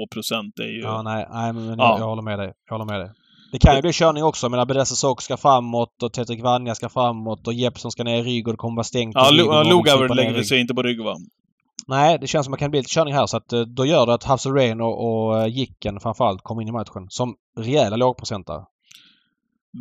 [0.57, 0.81] det är ju...
[0.81, 1.75] Ja, nej, nej men Ja.
[1.79, 2.53] jag, jag håller med dig.
[2.69, 3.11] Jag håller med dig.
[3.53, 4.49] Det kan ju bli körning också.
[4.49, 8.23] Men Abedessa Sock ska framåt och Tetrik Vanja ska framåt och Jeppson ska ner i
[8.23, 9.15] rygg och det kommer vara stängt.
[9.15, 11.17] Ja, Lugauer lägger sig inte på rygg, va?
[11.89, 13.87] Nej, det känns som att det kan bli lite körning här så att eh, då
[13.87, 17.35] gör det att Hustle Rain och, och eh, Jicken framförallt kommer in i matchen som
[17.59, 18.65] rejäla lågprocentare.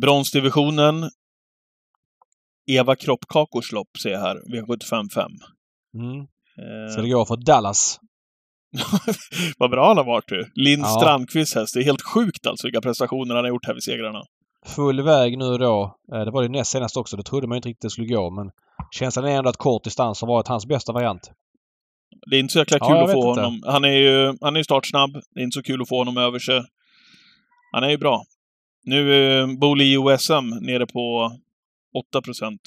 [0.02, 1.10] Bronsdivisionen.
[2.66, 4.36] Eva Kroppkakors lopp ser jag här.
[4.36, 5.28] V75
[5.94, 6.20] Mm.
[6.20, 8.00] eh, Så det går för Dallas.
[9.58, 10.50] Vad bra han har varit du.
[10.54, 10.86] Linn Ja.
[10.86, 11.74] Strandqvists häst.
[11.74, 14.22] Det är helt sjukt alltså vilka prestationer han har gjort här vid segrarna.
[14.66, 15.96] Full väg nu då.
[16.14, 17.16] Eh, Det var det näst senast också.
[17.16, 18.50] Det trodde man inte riktigt det skulle gå men
[18.90, 21.30] känslan är ändå att kort distans har varit hans bästa variant.
[22.30, 23.40] Det är inte så jäkla Ja, kul jag att få inte.
[23.40, 23.62] honom.
[23.66, 25.12] Han är ju han är startsnabb.
[25.34, 26.62] Det är inte så kul att få honom över sig.
[27.72, 28.22] Han är ju bra.
[28.84, 31.32] Nu är Boli OSM nere på
[31.98, 32.60] 8 procent.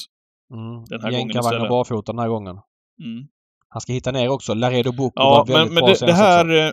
[0.54, 0.86] Mm.
[0.86, 2.56] Den här gången Jänkarvagn och barfota den här gången.
[3.04, 3.28] Mm.
[3.70, 4.54] Han ska hitta ner också.
[4.54, 6.68] Laredo Boko Ja, var väldigt men, men bra det, det här...
[6.68, 6.72] Eh,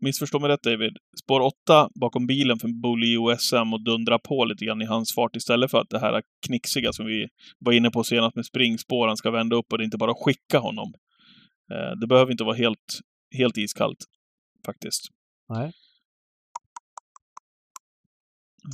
[0.00, 0.96] missförstå mig rätt David.
[1.22, 5.36] Spår 8 bakom bilen för Bully OSM och dundra på lite grann i hans fart
[5.36, 7.28] istället för att det här knixiga som vi
[7.58, 10.24] var inne på senast med springspåren ska vända upp och det är inte bara att
[10.24, 10.92] skicka honom.
[11.72, 13.00] Eh, det behöver inte vara helt,
[13.38, 13.98] helt iskallt,
[14.66, 15.02] faktiskt.
[15.48, 15.72] Nej.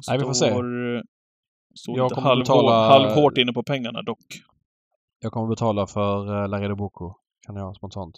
[0.08, 0.46] Nej, vi får se.
[1.74, 4.18] Står, Jag kommer halvhårt, betala- halvhårt inne på pengarna dock.
[5.20, 7.14] Jag kommer betala för uh, Laredo Boko.
[7.46, 8.14] Kan jag spontant.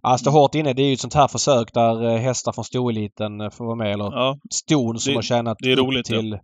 [0.00, 2.64] Alltså det hårt inne, det är ju ett sånt här försök där eh, hästar från
[2.64, 3.92] storeliten eh, får vara med.
[3.92, 6.20] Eller Ja, ston som Det- har tjänat det är upp roligt, ja.
[6.20, 6.38] till...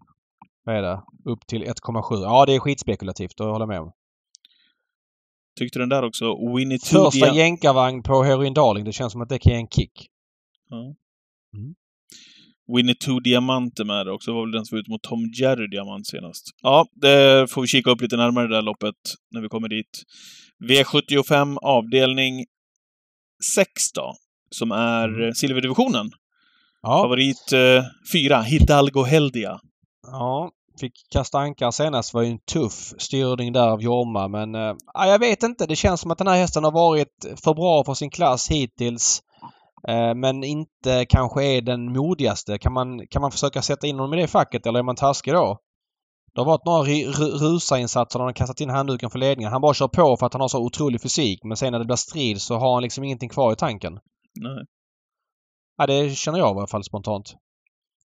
[0.65, 1.03] Vad är det?
[1.31, 2.23] Upp till 1,7.
[2.23, 3.37] Ja, det är skitspekulativt.
[3.37, 3.93] Det håller jag med om.
[5.59, 6.25] tyckte den där också.
[6.57, 8.85] Winnie Two Första jänkarvagn på Heroin Darling.
[8.85, 9.93] Det känns som att det kan ge en kick.
[10.69, 10.77] Ja.
[11.57, 11.75] Mm.
[12.77, 14.31] Winnie Two Diamant är med där också.
[14.31, 16.45] Det var väl den som var ute mot Tom Jerry Diamant senast.
[16.63, 18.95] Ja, det får vi kika upp lite närmare det där loppet
[19.35, 20.03] när vi kommer dit.
[20.69, 22.45] V75 avdelning
[23.55, 24.15] 6 då,
[24.51, 25.23] som är Mm.
[25.29, 26.11] eh, silverdivisionen.
[26.83, 27.03] Ja.
[27.03, 27.53] Favorit
[28.13, 29.61] 4, Hidalgo Heldia.
[30.07, 30.51] Ja,
[30.81, 32.15] fick kasta ankar senast.
[32.15, 35.67] var ju en tuff styrning där av Jorma men eh, ja, jag vet inte.
[35.67, 39.21] Det känns som att den här hästen har varit för bra för sin klass hittills.
[39.89, 42.59] Eh, men inte kanske är den modigaste.
[42.59, 45.33] Kan man, kan man försöka sätta in honom i det facket eller är man taskig
[45.35, 45.59] då?
[46.35, 49.53] Det har varit några ri- ru- rusarinsatser där han har kastat in handduken för ledningen.
[49.53, 51.85] Han bara kör på för att han har så otrolig fysik men sen när det
[51.85, 53.93] blir strid så har han liksom ingenting kvar i tanken.
[54.41, 54.65] Nej.
[55.77, 57.35] Ja, det känner jag i alla fall spontant.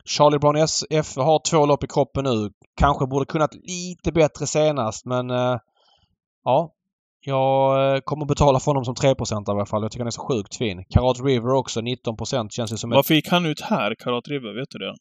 [0.05, 2.51] Charlie Brown SF har två lopp i kroppen nu.
[2.79, 5.57] Kanske borde kunnat lite bättre senast men eh,
[6.43, 6.74] ja.
[7.27, 9.13] Jag kommer betala för honom som 3 i
[9.47, 9.81] alla fall.
[9.81, 10.85] Jag tycker han är så sjukt fin.
[10.89, 12.15] Karat River också 19
[12.49, 12.95] känns ju som ett...
[12.95, 14.59] Varför gick han ut här, Karat River?
[14.59, 14.95] Vet du det?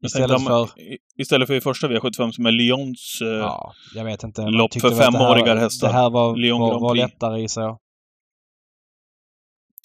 [0.00, 0.68] Jag Istället för...
[1.20, 3.18] Istället för i första V75 som är Lyons...
[3.22, 4.42] eh, Ja, jag vet inte.
[4.42, 5.88] Man lopp för det femåriga hästar.
[5.88, 7.78] Det här var, Lyon var, var lättare gissar jag.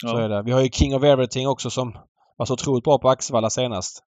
[0.01, 0.21] Så ja.
[0.21, 0.43] är det.
[0.43, 1.97] Vi har ju King of Everything också som
[2.37, 4.03] var så otroligt bra på Axevalla senast.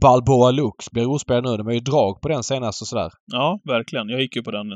[0.00, 1.56] Balboa Lux blir ospelad nu.
[1.56, 3.10] Det var ju drag på den senast och sådär.
[3.26, 4.08] ja, verkligen.
[4.08, 4.66] Jag gick ju på den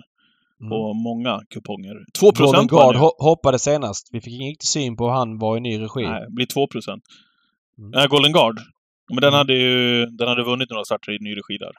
[0.60, 0.70] Mm.
[0.70, 1.94] på många kuponger.
[2.20, 2.98] 2 Golden procent Guard det.
[3.00, 4.08] ho- hoppade senast.
[4.12, 6.02] Vi fick ingen riktig syn på hur han var i ny regi.
[6.06, 7.02] Nej, det blir 2 procent.
[7.78, 7.90] Mm.
[7.90, 8.58] Nej, Golden Guard.
[9.10, 9.38] Men den Mm.
[9.38, 11.72] hade ju den hade vunnit några starter i ny regi där.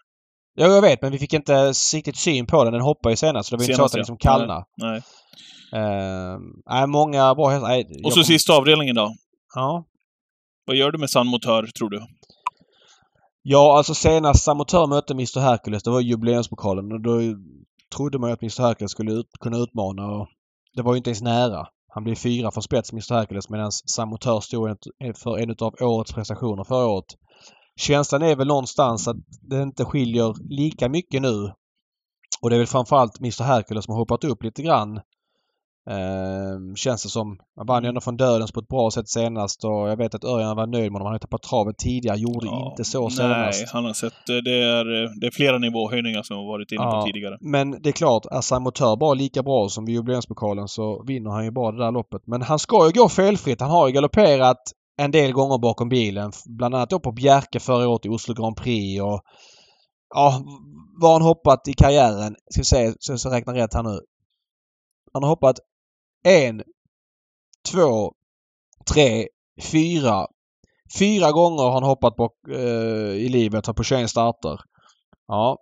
[0.56, 2.74] Ja, jag vet, men vi fick inte riktigt syn på den.
[2.74, 4.64] Den hoppade ju senast, så det var ju inte så att Senast, den liksom kallnade.
[4.78, 5.02] Nej.
[6.70, 7.80] Nej, många bra hästar.
[8.06, 9.14] Och så kom- sista avdelningen då.
[9.56, 9.86] Ja.
[10.66, 12.02] Vad gör du med San Motör, tror du?
[13.42, 16.92] Ja, alltså senast Samotör mötte Mr Hercules, det var jubileumspokalen.
[16.92, 17.20] Och då
[17.96, 20.28] trodde man ju att Mr Hercules skulle ut, kunna utmana och
[20.76, 21.68] det var ju inte ens nära.
[21.88, 24.78] Han blev fyra för spets, Mr Hercules, medan Samotör stod
[25.16, 27.06] för en av årets prestationer förra året.
[27.76, 31.54] Känslan är väl någonstans att det inte skiljer lika mycket nu.
[32.42, 35.00] Och det är väl framförallt Mr Hercules som har hoppat upp lite grann.
[35.90, 37.38] Ehm, känns det som.
[37.58, 40.24] Han vann ju ändå från dödens på ett bra sätt senast och jag vet att
[40.24, 41.06] Örjan var nöjd med honom.
[41.06, 42.18] Han har tappat travet tidigare.
[42.18, 43.72] Gjorde Ja, inte så Nej, senast.
[43.74, 44.30] han har sett...
[44.30, 47.02] eh, Det är, eh, det är flera nivåhöjningar som har varit inne Ja.
[47.02, 47.38] på tidigare.
[47.42, 51.46] Men det är klart, är Samotör bara lika bra som vid jubileumspokalen så vinner han
[51.46, 52.22] ju bara det där loppet.
[52.28, 53.62] Men han ska ju gå felfritt.
[53.62, 54.62] Han har ju galopperat
[54.98, 56.32] en del gånger bakom bilen.
[56.46, 59.22] Bland annat då på Bjerke förra året i Oslo Grand Prix och
[60.16, 60.42] ja,
[61.02, 62.36] vad har han hoppat i karriären?
[62.52, 64.00] Ska vi se så jag räknar rätt här nu.
[65.14, 65.60] Han har hoppat
[66.24, 66.64] en,
[67.72, 68.14] två,
[68.94, 69.28] tre,
[69.72, 70.28] fyra.
[71.00, 74.60] Fyra gånger har han hoppat bak, eh, i livet på 21 starter.
[75.28, 75.58] Ja.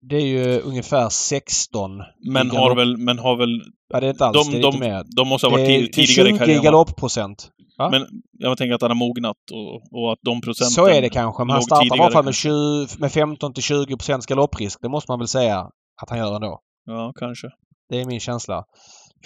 [0.00, 2.02] Det är ju ungefär 16.
[2.30, 2.96] Men har väl...
[2.96, 4.46] Men har väl Ja, det är inte alls.
[4.46, 5.04] de, det är de, mer.
[5.16, 6.62] de måste ha Det varit är till tidigare i 20 karriären.
[6.62, 7.50] galoppprocent.
[7.78, 7.90] Va?
[7.90, 10.70] Men jag tänker att han har mognat och, och att de procenten...
[10.70, 11.44] Så är det kanske.
[11.44, 12.48] Men han startar i alla fall med, kanske.
[12.96, 14.78] 20, med 15 till 20 procents galopprisk.
[14.82, 15.58] Det måste man väl säga
[16.02, 16.60] att han gör ändå.
[16.84, 17.48] Ja, kanske.
[17.88, 18.64] Det är min känsla.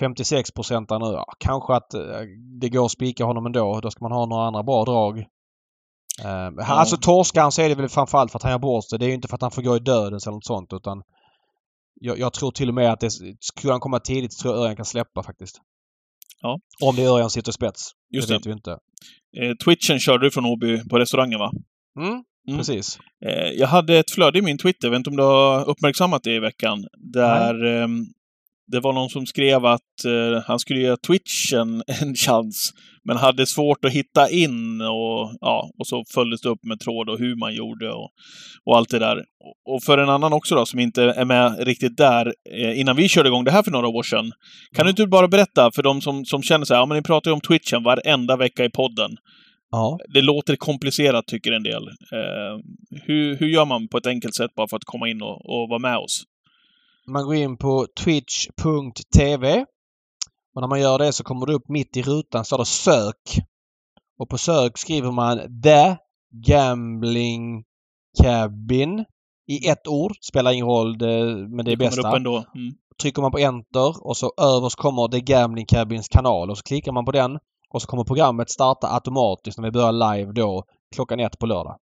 [0.00, 0.96] 56 procent nu.
[1.00, 2.00] Ja, kanske att eh,
[2.60, 3.80] det går att spika honom ändå.
[3.80, 5.24] Då ska man ha några andra bra drag.
[6.22, 8.98] Han- Alltså torskar han så är det väl framförallt för att han gör bort sig.
[8.98, 11.02] Det är ju inte för att han får gå i dödens eller något sånt utan
[12.00, 13.10] jag, jag tror till och med att det,
[13.40, 15.56] skulle han komma tidigt så tror jag Örjan kan släppa faktiskt.
[16.40, 16.58] Ja.
[16.84, 17.90] Om det är Örjan sitter spets.
[18.14, 18.38] Just det det.
[18.38, 18.70] vet vi inte.
[19.40, 21.50] Eh, Twitchen körde du från Åby på restaurangen, va?
[22.00, 22.58] Mm, Mm.
[22.58, 22.98] precis.
[23.26, 26.22] Eh, jag hade ett flöde i min Twitter, jag vet inte om du har uppmärksammat
[26.22, 28.04] det i veckan, där ehm,
[28.66, 32.72] det var någon som skrev att eh, han skulle ge Twitch en, en chans,
[33.04, 37.08] men hade svårt att hitta in och, ja, och så följdes det upp med tråd
[37.08, 38.10] och hur man gjorde och,
[38.64, 39.16] och allt det där.
[39.66, 43.08] Och- för en annan också då, som inte är med riktigt där, eh, innan vi
[43.08, 44.32] körde igång det här för några år sedan,
[44.76, 47.02] kan du inte bara berätta för de som, som känner så här, ja men ni
[47.02, 49.10] pratar ju om Twitchen varenda vecka i podden.
[49.70, 49.98] Ja.
[50.14, 51.88] Det låter komplicerat, tycker en del.
[51.88, 52.58] Eh,
[53.02, 55.68] hur, hur gör man på ett enkelt sätt bara för att komma in och, och
[55.68, 56.22] vara med oss?
[57.07, 59.64] Man går in på twitch.tv
[60.55, 63.38] och när man gör det så kommer det upp mitt i rutan står det sök.
[64.18, 65.96] Och på sök skriver man The
[66.46, 67.64] Gambling
[68.22, 69.05] Cabin
[69.46, 70.12] i ett ord.
[70.20, 72.09] Spelar ingen roll, det, men det är bästa.
[72.09, 72.36] upp ändå.
[72.36, 72.74] Mm.
[73.03, 76.92] Trycker man på enter och så överst kommer The Gambling Cabins kanal och så klickar
[76.92, 77.38] man på den
[77.70, 81.76] och så kommer programmet starta automatiskt när vi börjar live då klockan ett på lördag.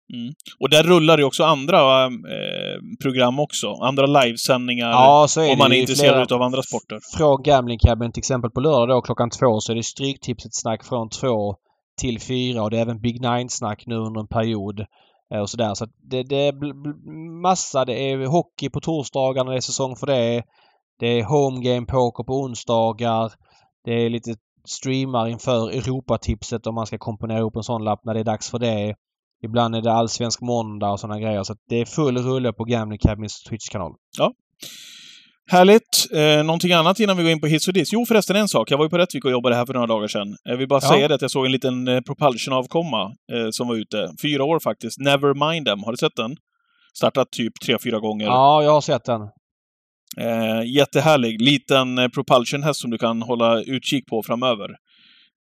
[0.61, 3.73] Och där rullar det också andra eh, program också.
[3.73, 4.91] Andra livesändningar.
[4.91, 6.99] Ja, så är om det man är intresserad utav andra sporter.
[7.17, 10.85] Från Gambling Cabin till exempel på lördag då klockan två så är det Stryktipset snack
[10.85, 11.55] från två
[12.01, 14.81] till fyra och det är även Big Nine-snack nu under en period.
[15.35, 15.75] eh, Och sådär.
[15.75, 16.53] Så det, det är
[17.43, 17.85] massa.
[17.85, 20.43] Det är hockey på torsdagar när det är säsong för det.
[21.01, 23.33] Det är home game poker på onsdagar.
[23.85, 24.35] Det är lite
[24.67, 28.51] streamar inför Europatipset om man ska komponera ihop en sån lapp när det är dags
[28.51, 28.95] för det.
[29.45, 31.43] Ibland är det allsvensk måndag och sådana grejer.
[31.43, 33.93] Så det är full rulle på Gambling Cabins Twitch-kanal.
[35.51, 36.07] Härligt!
[36.15, 37.93] Eh, någonting annat innan vi går in på hiss och diss?
[37.93, 38.71] Jo, förresten en sak.
[38.71, 40.37] Jag var ju på Rättvik och jobbade här för några dagar sedan.
[40.45, 40.89] Jag vill bara Ja.
[40.89, 43.03] säga det att jag såg en liten eh, Propulsion-avkomma
[43.33, 44.11] eh, som var ute.
[44.23, 44.99] Fyra år faktiskt.
[45.01, 45.83] Never mind them.
[45.85, 46.37] Har du sett den?
[46.97, 48.27] Startat typ tre, fyra gånger.
[48.27, 49.21] Ja, jag har sett den.
[50.21, 51.43] Eh, jättehärlig.
[51.43, 54.71] Liten propulsionhäst propulsion-häst som du kan hålla utkik på framöver.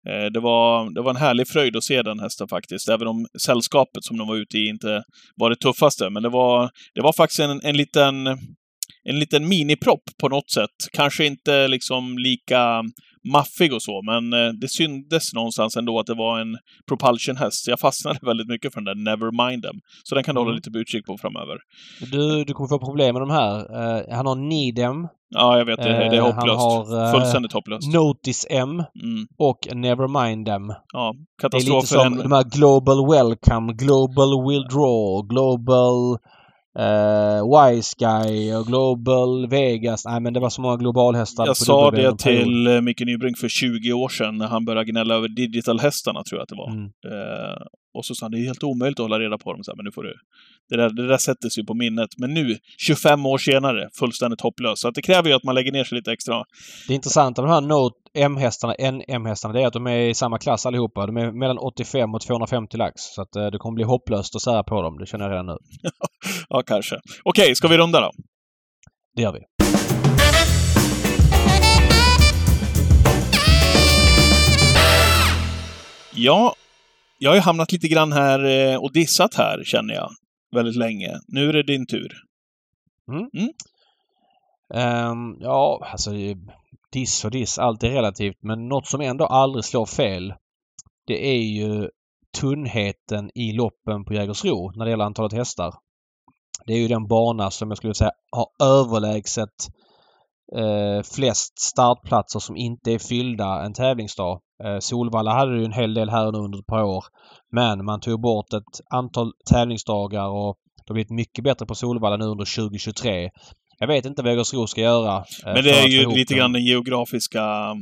[0.09, 3.27] Eh, det, var, det var en härlig fröjd att se den hästen faktiskt, även om
[3.39, 5.03] sällskapet som de var ute i inte
[5.37, 6.11] var det tuffaste.
[6.11, 8.27] Men det var, det var faktiskt en, en liten
[9.05, 10.71] en liten minipropp på något sätt.
[10.93, 12.83] Kanske inte liksom lika
[13.33, 16.57] maffig och så, men eh, det syndes någonstans ändå att det var en
[16.89, 17.67] propulsion-häst.
[17.69, 19.77] Jag fastnade väldigt mycket för den där Never Mind Them.
[20.05, 20.57] Så den kan du hålla Mm.
[20.57, 21.57] lite på utkik på framöver.
[22.13, 23.55] Du, du kommer få problem med de här.
[23.59, 25.77] Eh, han har Needem, Ja, jag vet.
[25.77, 26.61] Det, det är Eh, han hopplöst.
[26.61, 27.93] har, eh, Fullständigt hopplöst.
[27.95, 29.27] Notice M Mm.
[29.39, 30.73] och Nevermind Them.
[30.93, 32.19] Ja, Det är katastrof lite som en...
[32.19, 36.19] de här Global Welcome, Global Withdraw, Global
[36.79, 40.05] eh, Wise Guy och Global Vegas.
[40.05, 41.47] Nej men det var så många globalhästar.
[41.47, 45.15] Jag sa det till eh, Micke Nybrink för 20 år sedan när han började gnälla
[45.15, 46.71] över digital-hästarna, tror jag att det var.
[46.71, 46.85] Mm.
[46.85, 47.57] Eh,
[47.97, 49.65] och så sa han det är helt omöjligt att hålla reda på dem.
[49.65, 50.15] Så här, men nu får du...
[50.69, 52.11] Det där, det där sätter sig på minnet.
[52.19, 54.83] Men nu, 25 år senare, fullständigt hopplöst.
[54.83, 56.45] Så att det kräver ju att man lägger ner sig lite extra.
[56.89, 60.39] Det intressanta med de här Note M-hästarna, NM-hästarna, det är att de är i samma
[60.39, 61.07] klass allihopa.
[61.07, 62.95] De är mellan 85 och 250 lax.
[63.03, 64.99] Så att eh, det kommer bli hopplöst att sära på dem.
[64.99, 65.57] Det känner jag redan nu.
[66.49, 66.97] Ja, kanske.
[67.25, 68.11] Okej, ska vi runda då?
[69.17, 69.41] Det gör vi.
[76.19, 76.55] Ja,
[77.19, 80.11] jag har ju hamnat lite grann här eh, och dissat här, känner jag.
[80.55, 81.21] Väldigt länge.
[81.29, 82.13] Nu är det din tur.
[84.75, 86.37] Ehm, ja, alltså eh,
[86.93, 88.43] diss och diss, allt är relativt.
[88.43, 90.35] Men något som ändå aldrig slår fel
[91.07, 91.91] det är ju
[92.41, 95.75] tunnheten i loppen på Jägersro när det gäller antalet hästar.
[96.67, 99.69] Det är ju den bana som jag skulle säga har överlägset
[100.57, 104.41] eh, flest startplatser som inte är fyllda en tävlingsdag.
[104.65, 107.05] Eh, Solvalla hade ju en hel del här nu under ett par år.
[107.53, 112.17] Men man tog bort ett antal tävlingsdagar och det har blivit mycket bättre på Solvalla
[112.17, 113.31] nu under 2023.
[113.79, 115.17] Jag vet inte vad Jägersro ska göra.
[115.17, 117.75] eh, Men det är ju lite grann den geografiska,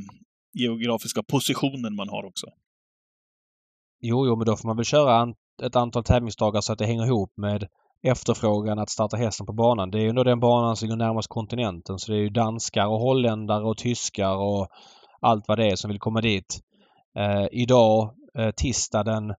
[0.59, 2.47] geografiska positionen man har också.
[4.01, 5.27] Jo, jo, men då får man väl köra
[5.62, 7.66] ett antal tävlingsdagar så att det hänger ihop med
[8.03, 9.91] efterfrågan att starta hästen på banan.
[9.91, 11.99] Det är ju ändå den banan som ligger närmast kontinenten.
[11.99, 14.68] Så det är ju danskar och holländare och tyskar och
[15.25, 16.61] allt vad det är som vill komma dit.
[17.18, 19.35] Eh, idag, eh, tisdag den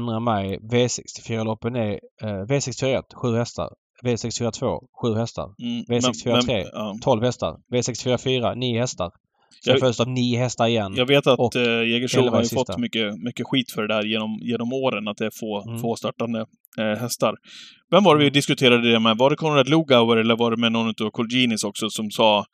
[0.00, 1.92] 2 maj, V64-loppen är
[2.22, 3.68] eh, V641, 7 hästar.
[4.04, 5.44] V642, 7 hästar.
[5.62, 6.64] Mm, V64 3.
[6.72, 6.96] ja.
[7.02, 7.56] 12 hästar.
[7.72, 9.10] V644, 9 hästar.
[9.64, 10.94] Sen Jag- följs av nio hästar igen.
[10.96, 14.38] Jag vet att eh, Jägersro har ju fått mycket, mycket skit för det där genom,
[14.42, 15.78] genom åren, att det är få, Mm.
[15.80, 16.46] få startande
[16.78, 17.34] eh, hästar.
[17.90, 18.32] Vem var det vi Mm.
[18.32, 19.16] diskuterade det med?
[19.18, 22.44] Var det Konrad Lugauer eller var det med någon av Colginis också som sa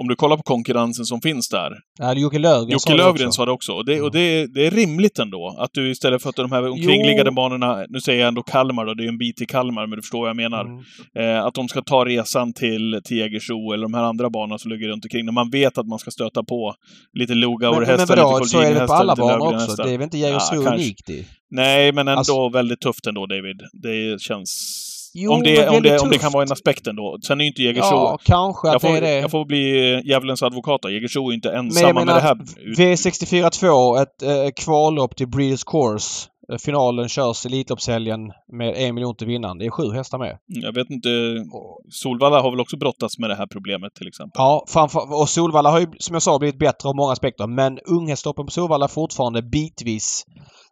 [0.00, 1.72] om du kollar på konkurrensen som finns där.
[1.98, 3.36] Ja, Jocke Löfgren sa Jocke det Löfgren också.
[3.36, 3.72] sa det också.
[3.72, 5.56] Och, det, och det, det är rimligt ändå.
[5.58, 8.94] Att du istället för att de här omkringliggande banorna, nu säger jag ändå Kalmar då,
[8.94, 10.64] det är en bit till Kalmar, men du förstår vad jag menar.
[10.64, 11.36] Mm.
[11.38, 14.70] Eh, att de ska ta resan till, till Jägersro eller de här andra banorna som
[14.70, 15.24] ligger runt omkring.
[15.24, 16.74] När man vet att man ska stöta på
[17.18, 19.50] lite Lugauer-hästar, vadå, lite så är det på Colgjini-hästar, alla lite banor också?
[19.50, 19.84] Löfgren-hästar.
[19.84, 21.26] Det är väl inte Jägersro Ja, unikt i?
[21.50, 23.60] Nej, men ändå Alltså- väldigt tufft ändå, David.
[23.82, 24.50] Det känns...
[25.16, 27.18] Jo, om, det, men om, det, om det kan vara en aspekt ändå.
[27.22, 27.96] Sen är ju inte Jägersro...
[27.96, 29.20] Ja, kanske jag, att får, det är det.
[29.20, 30.80] jag får bli djävulens advokat.
[30.90, 32.34] Jägersro är inte Men ensamma jag med det här.
[32.76, 36.28] V64 2, ett eh, kvallopp till Breeders Course.
[36.52, 38.20] Eh, Finalen körs Elitloppshelgen
[38.52, 39.58] med en miljon till vinnaren.
[39.58, 40.38] Det är sju hästar med.
[40.46, 41.08] Jag vet inte...
[41.90, 44.32] Solvalla har väl också brottats med det här problemet till exempel.
[44.34, 47.46] Ja, framför, och Solvalla har ju som jag sa blivit bättre av många aspekter.
[47.46, 50.24] Men unghäststoppen på Solvalla fortfarande bitvis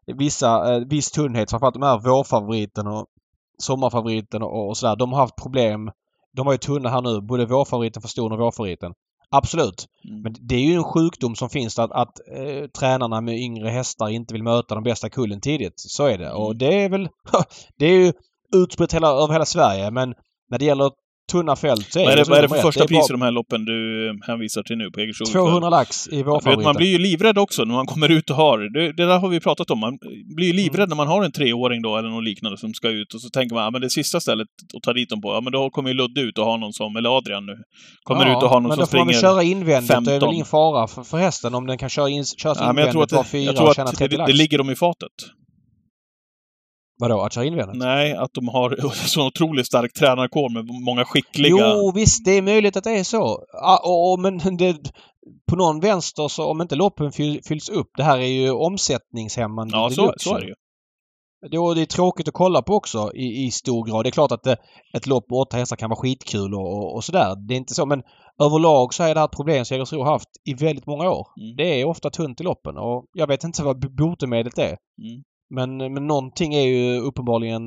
[0.06, 1.50] vissa, eh, viss tunnhet.
[1.50, 3.06] Framförallt de här vårfavoriten och
[3.62, 4.96] sommarfavoriten och, och sådär.
[4.96, 5.90] De har haft problem.
[6.36, 7.20] De var ju tunna här nu.
[7.20, 8.92] Både vårfavoriten för ston och vårfavoriten.
[9.30, 9.86] Absolut.
[10.08, 10.22] Mm.
[10.22, 14.08] Men det är ju en sjukdom som finns att, att eh, tränarna med yngre hästar
[14.08, 15.74] inte vill möta de bästa kullen tidigt.
[15.76, 16.32] Så är det.
[16.32, 16.58] Och Mm.
[16.58, 17.08] det är väl...
[17.78, 18.12] det är ju
[18.54, 20.14] utspritt hela, över hela Sverige men
[20.50, 20.90] när det gäller
[21.32, 22.62] tunna fält Vad är det, vad är det för ett.
[22.62, 25.26] första pris i de här loppen du hänvisar till nu på Jägersro?
[25.26, 28.36] 200 lax i För vet, man blir ju livrädd också när man kommer ut och
[28.36, 28.58] har...
[28.58, 29.78] Det, det där har vi pratat om.
[29.78, 29.98] Man
[30.36, 30.88] blir ju livrädd Mm.
[30.88, 33.14] när man har en treåring då, eller något liknande, som ska ut.
[33.14, 35.40] Och så tänker man, ja men det sista stället att ta dit dem på, ja
[35.40, 37.56] men då kommer ju Ludde ut och ha någon som, eller Adrian nu,
[38.02, 39.32] kommer ut och har någon men som då får man väl springer...
[39.34, 39.88] köra invändigt.
[39.88, 40.28] Det är 15.
[40.28, 42.92] väl ingen fara för, för hästen om den kan köra in, köras Ja, men jag
[42.92, 44.32] tror invändigt att, var det, fyra jag tror och tjäna att 30 det, lax.
[44.32, 45.12] det ligger dem i fatet.
[47.02, 47.78] Vadå, att köra invändigt?
[47.78, 51.48] Nej, att de har så otroligt stark tränarkår med många skickliga...
[51.50, 53.44] Jo, visst, det är möjligt att det är så.
[53.52, 54.76] Ja, och, och, men det,
[55.50, 57.90] på någon vänster så om inte loppen fyll, fylls upp.
[57.96, 60.54] Det här är ju omsättningshämmande ja, så, så är det ju.
[61.50, 64.04] Det, det är tråkigt att kolla på också i, i stor grad.
[64.04, 64.56] Det är klart att det,
[64.96, 67.36] ett lopp med åtta hästar kan vara skitkul och, och, och sådär.
[67.48, 67.86] Det är inte så.
[67.86, 68.02] Men
[68.42, 71.26] överlag så är det här ett problem som Jägersro har haft i väldigt många år.
[71.40, 71.56] Mm.
[71.56, 74.76] Det är ofta tunt i loppen och jag vet inte vad botemedlet är.
[75.02, 75.22] Mm.
[75.54, 77.62] Men, men någonting är ju uppenbarligen...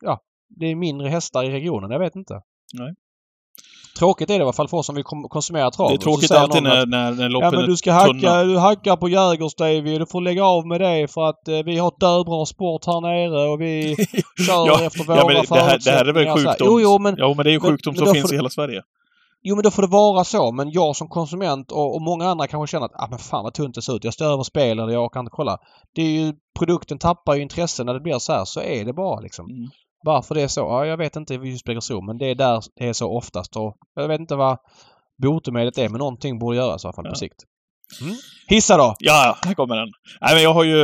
[0.00, 1.90] Ja, det är mindre hästar i regionen.
[1.90, 2.34] Jag vet inte.
[2.74, 2.94] Nej.
[3.98, 5.88] Tråkigt är det i alla fall för oss som vill konsumera trav.
[5.88, 8.28] Det är tråkigt alltid när, att, när, när Ja loppen men är du ska tunna.
[8.30, 9.98] hacka, du hackar på Jägers Davy.
[9.98, 13.48] Du får lägga av med det för att eh, vi har döbra sport här nere
[13.48, 13.96] och vi
[14.46, 16.54] kör Ja, efter våra Ja, men det, här, det här är väl sjukdom?
[16.70, 18.34] Jo, jo, men, Jo, men det är ju men- sjukdom men som då finns får-
[18.34, 18.82] i hela Sverige.
[19.48, 20.52] Jo men då får det vara så.
[20.52, 23.54] Men jag som konsument och, och många andra kanske känner att ah, men fan vad
[23.54, 24.04] tunt det ser ut.
[24.04, 25.58] Jag står över spel eller jag kan inte kolla.
[25.94, 28.44] Det är ju, produkten tappar ju intresse när det blir så här.
[28.44, 29.46] Så är det bara liksom.
[29.50, 29.70] Mm.
[30.04, 30.60] Varför det är så?
[30.60, 33.56] Ja, jag vet inte just Bäckersro men det är där det är så oftast.
[33.56, 34.58] Och jag vet inte vad
[35.22, 37.10] botemedlet är men någonting borde göras i alla fall Ja.
[37.10, 37.42] på sikt.
[38.02, 38.14] Mm.
[38.48, 38.94] Hissa då!
[38.98, 39.88] Ja, här kommer den.
[40.20, 40.78] Nej, men jag har ju,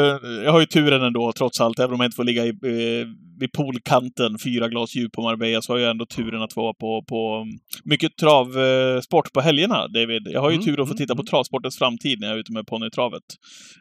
[0.45, 1.79] jag har ju turen ändå, trots allt.
[1.79, 3.07] Även om jag inte får ligga i, eh,
[3.43, 6.74] vid poolkanten, fyra glas djup på Marbella, så har jag ändå turen att få vara
[6.74, 7.47] på, på
[7.84, 10.28] mycket travsport på helgerna, David.
[10.30, 11.26] Jag har ju Mm, tur att få mm, titta på mm.
[11.26, 13.22] travsportens framtid när jag är ute med ponnytravet.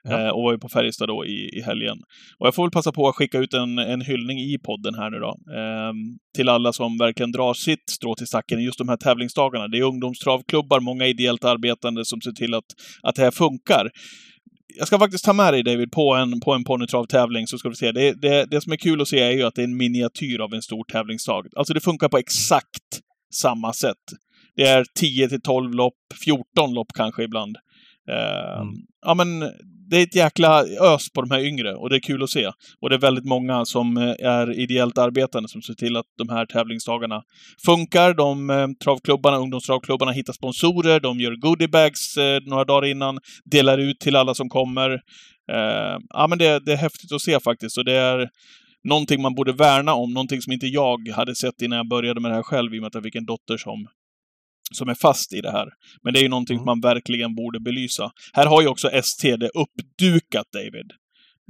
[0.03, 0.27] Ja.
[0.27, 1.97] Eh, och var ju på Färjestad då i, i helgen.
[2.39, 5.09] Och jag får väl passa på att skicka ut en, en hyllning i podden här
[5.09, 5.31] nu då.
[5.57, 5.95] ehm,
[6.35, 9.67] till alla som verkligen drar sitt strå till stacken i just de här tävlingsdagarna.
[9.67, 12.69] Det är ungdomstravklubbar, många ideellt arbetande som ser till att,
[13.03, 13.89] att det här funkar.
[14.77, 17.75] Jag ska faktiskt ta med dig David på en, på en ponnytravtävling så ska du
[17.75, 17.91] se.
[17.91, 20.39] Det, det, det som är kul att se är ju att det är en miniatyr
[20.39, 21.47] av en stor tävlingsdag.
[21.55, 23.01] Alltså det funkar på exakt
[23.33, 23.97] samma sätt.
[24.55, 25.93] Det är 10 till 12 lopp,
[26.25, 27.57] 14 lopp kanske ibland.
[28.11, 28.73] Eh, Mm.
[29.05, 29.39] Ja men
[29.89, 32.51] det är ett jäkla ös på de här yngre och det är kul att se.
[32.81, 36.29] Och det är väldigt många som eh, är ideellt arbetande som ser till att de
[36.29, 37.21] här tävlingsdagarna
[37.65, 38.13] funkar.
[38.13, 43.19] De eh, travklubbarna, ungdomstravklubbarna hittar sponsorer, de gör goodiebags eh, några dagar innan,
[43.51, 44.89] delar ut till alla som kommer.
[45.51, 48.29] Eh, ja men det, det är häftigt att se faktiskt och det är
[48.83, 52.31] någonting man borde värna om, någonting som inte jag hade sett innan jag började med
[52.31, 53.87] det här själv i och med att jag fick en dotter som
[54.71, 55.67] som är fast i det här.
[56.03, 56.65] Men det är ju någonting Mm.
[56.65, 58.11] man verkligen borde belysa.
[58.33, 60.91] Här har ju också ST det uppdukat, David.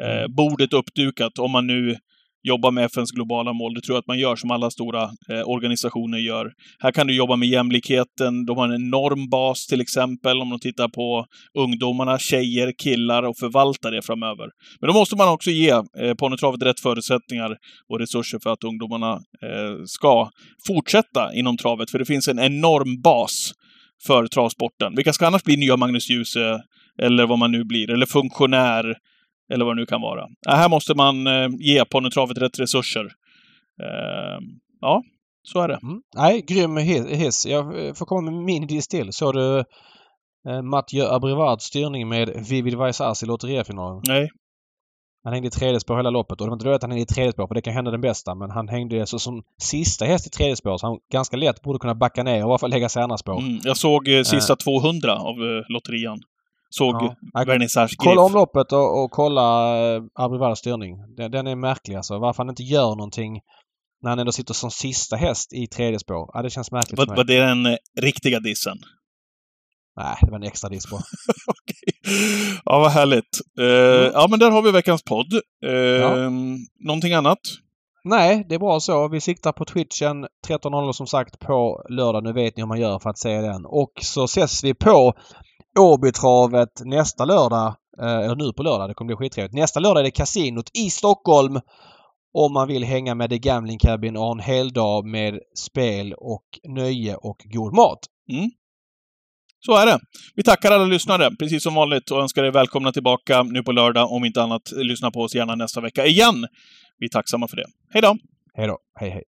[0.02, 0.36] Eh, Mm.
[0.36, 1.98] bordet uppdukat, om man nu
[2.44, 3.74] jobba med FNs globala mål.
[3.74, 6.52] Det tror jag att man gör, som alla stora eh, organisationer gör.
[6.80, 8.46] Här kan du jobba med jämlikheten.
[8.46, 11.26] De har en enorm bas, till exempel, om de tittar på
[11.58, 14.48] ungdomarna, tjejer, killar och förvalta det framöver.
[14.82, 17.58] Men då måste man också ge eh, ponnytravet rätt förutsättningar
[17.90, 20.30] och resurser för att ungdomarna eh, ska
[20.68, 21.92] fortsätta inom travet.
[21.92, 23.52] För det finns en enorm bas
[24.08, 24.96] för travsporten.
[24.96, 26.60] Vilka ska annars bli nya Magnus Djuse,
[27.02, 28.96] eller vad man nu blir, eller funktionär,
[29.54, 30.28] eller vad det nu kan vara.
[30.42, 33.06] Ja, här måste man eh, ge ponnytravet rätt resurser.
[33.84, 34.40] Eh,
[34.82, 35.04] ja,
[35.44, 35.80] så är det.
[35.84, 36.02] Mm.
[36.16, 37.46] Nej, grym hi- hiss.
[37.46, 39.14] Jag eh, får komma med min diss till.
[39.14, 39.60] Så du
[40.50, 44.02] eh, Mathieu Abrivards styrning med Vivid Vaisas i lotterifinalen.
[44.08, 44.30] Nej.
[45.24, 47.04] Han hängde i tredje spår hela loppet och det var inte dåligt att han hängde
[47.04, 50.06] i tredje spår för det kan hända den bästa men han hängde så som sista
[50.06, 52.58] häst i tredje spår så han ganska lätt borde kunna backa ner och i alla
[52.58, 53.40] fall lägga sig andra spår.
[53.40, 56.20] Mm, jag såg eh, sista 200 av eh, lotterian.
[56.74, 56.96] Såg
[57.34, 57.44] Ja.
[57.46, 60.98] Vernissage Kolla omloppet och, och kolla eh, Abrivards styrning.
[61.18, 62.20] Den, den är märklig alltså.
[62.20, 63.40] Varför han inte gör någonting
[64.04, 66.32] när han ändå sitter som sista häst i tredje spår.
[66.34, 68.78] Ja, det känns märkligt Var, var det den eh, riktiga dissen?
[69.98, 71.02] Nej, det var en extra diss bara.
[72.66, 73.40] Ja, vad härligt.
[73.60, 73.66] Eh,
[74.14, 75.34] Ja, men där har vi veckans podd.
[75.66, 76.16] Eh, Ja.
[76.86, 77.40] Någonting annat?
[78.04, 79.08] Nej, det är bra så.
[79.08, 82.24] Vi siktar på Twitchen 13.00 som sagt på lördag.
[82.24, 83.66] Nu vet ni hur man gör för att se den.
[83.66, 85.14] Och så ses vi på
[85.80, 87.76] Åbytravet nästa lördag.
[88.02, 88.90] Eh, eller nu på lördag.
[88.90, 89.56] Det kommer bli skittrevligt.
[89.56, 91.60] Nästa lördag är det kasinot i Stockholm.
[92.34, 96.14] Om man vill hänga med The Gambling Cabin och ha en hel dag med spel
[96.14, 98.00] och nöje och god mat.
[98.32, 98.52] Mm.
[99.66, 100.00] Så är det.
[100.36, 104.12] Vi tackar alla lyssnare, precis som vanligt, och önskar er välkomna tillbaka nu på lördag.
[104.12, 106.48] Om inte annat, lyssna på oss gärna nästa vecka igen.
[106.98, 107.66] Vi är tacksamma för det.
[107.94, 108.18] Hej då!
[108.54, 108.78] Hej då.
[108.96, 109.24] Hej hej.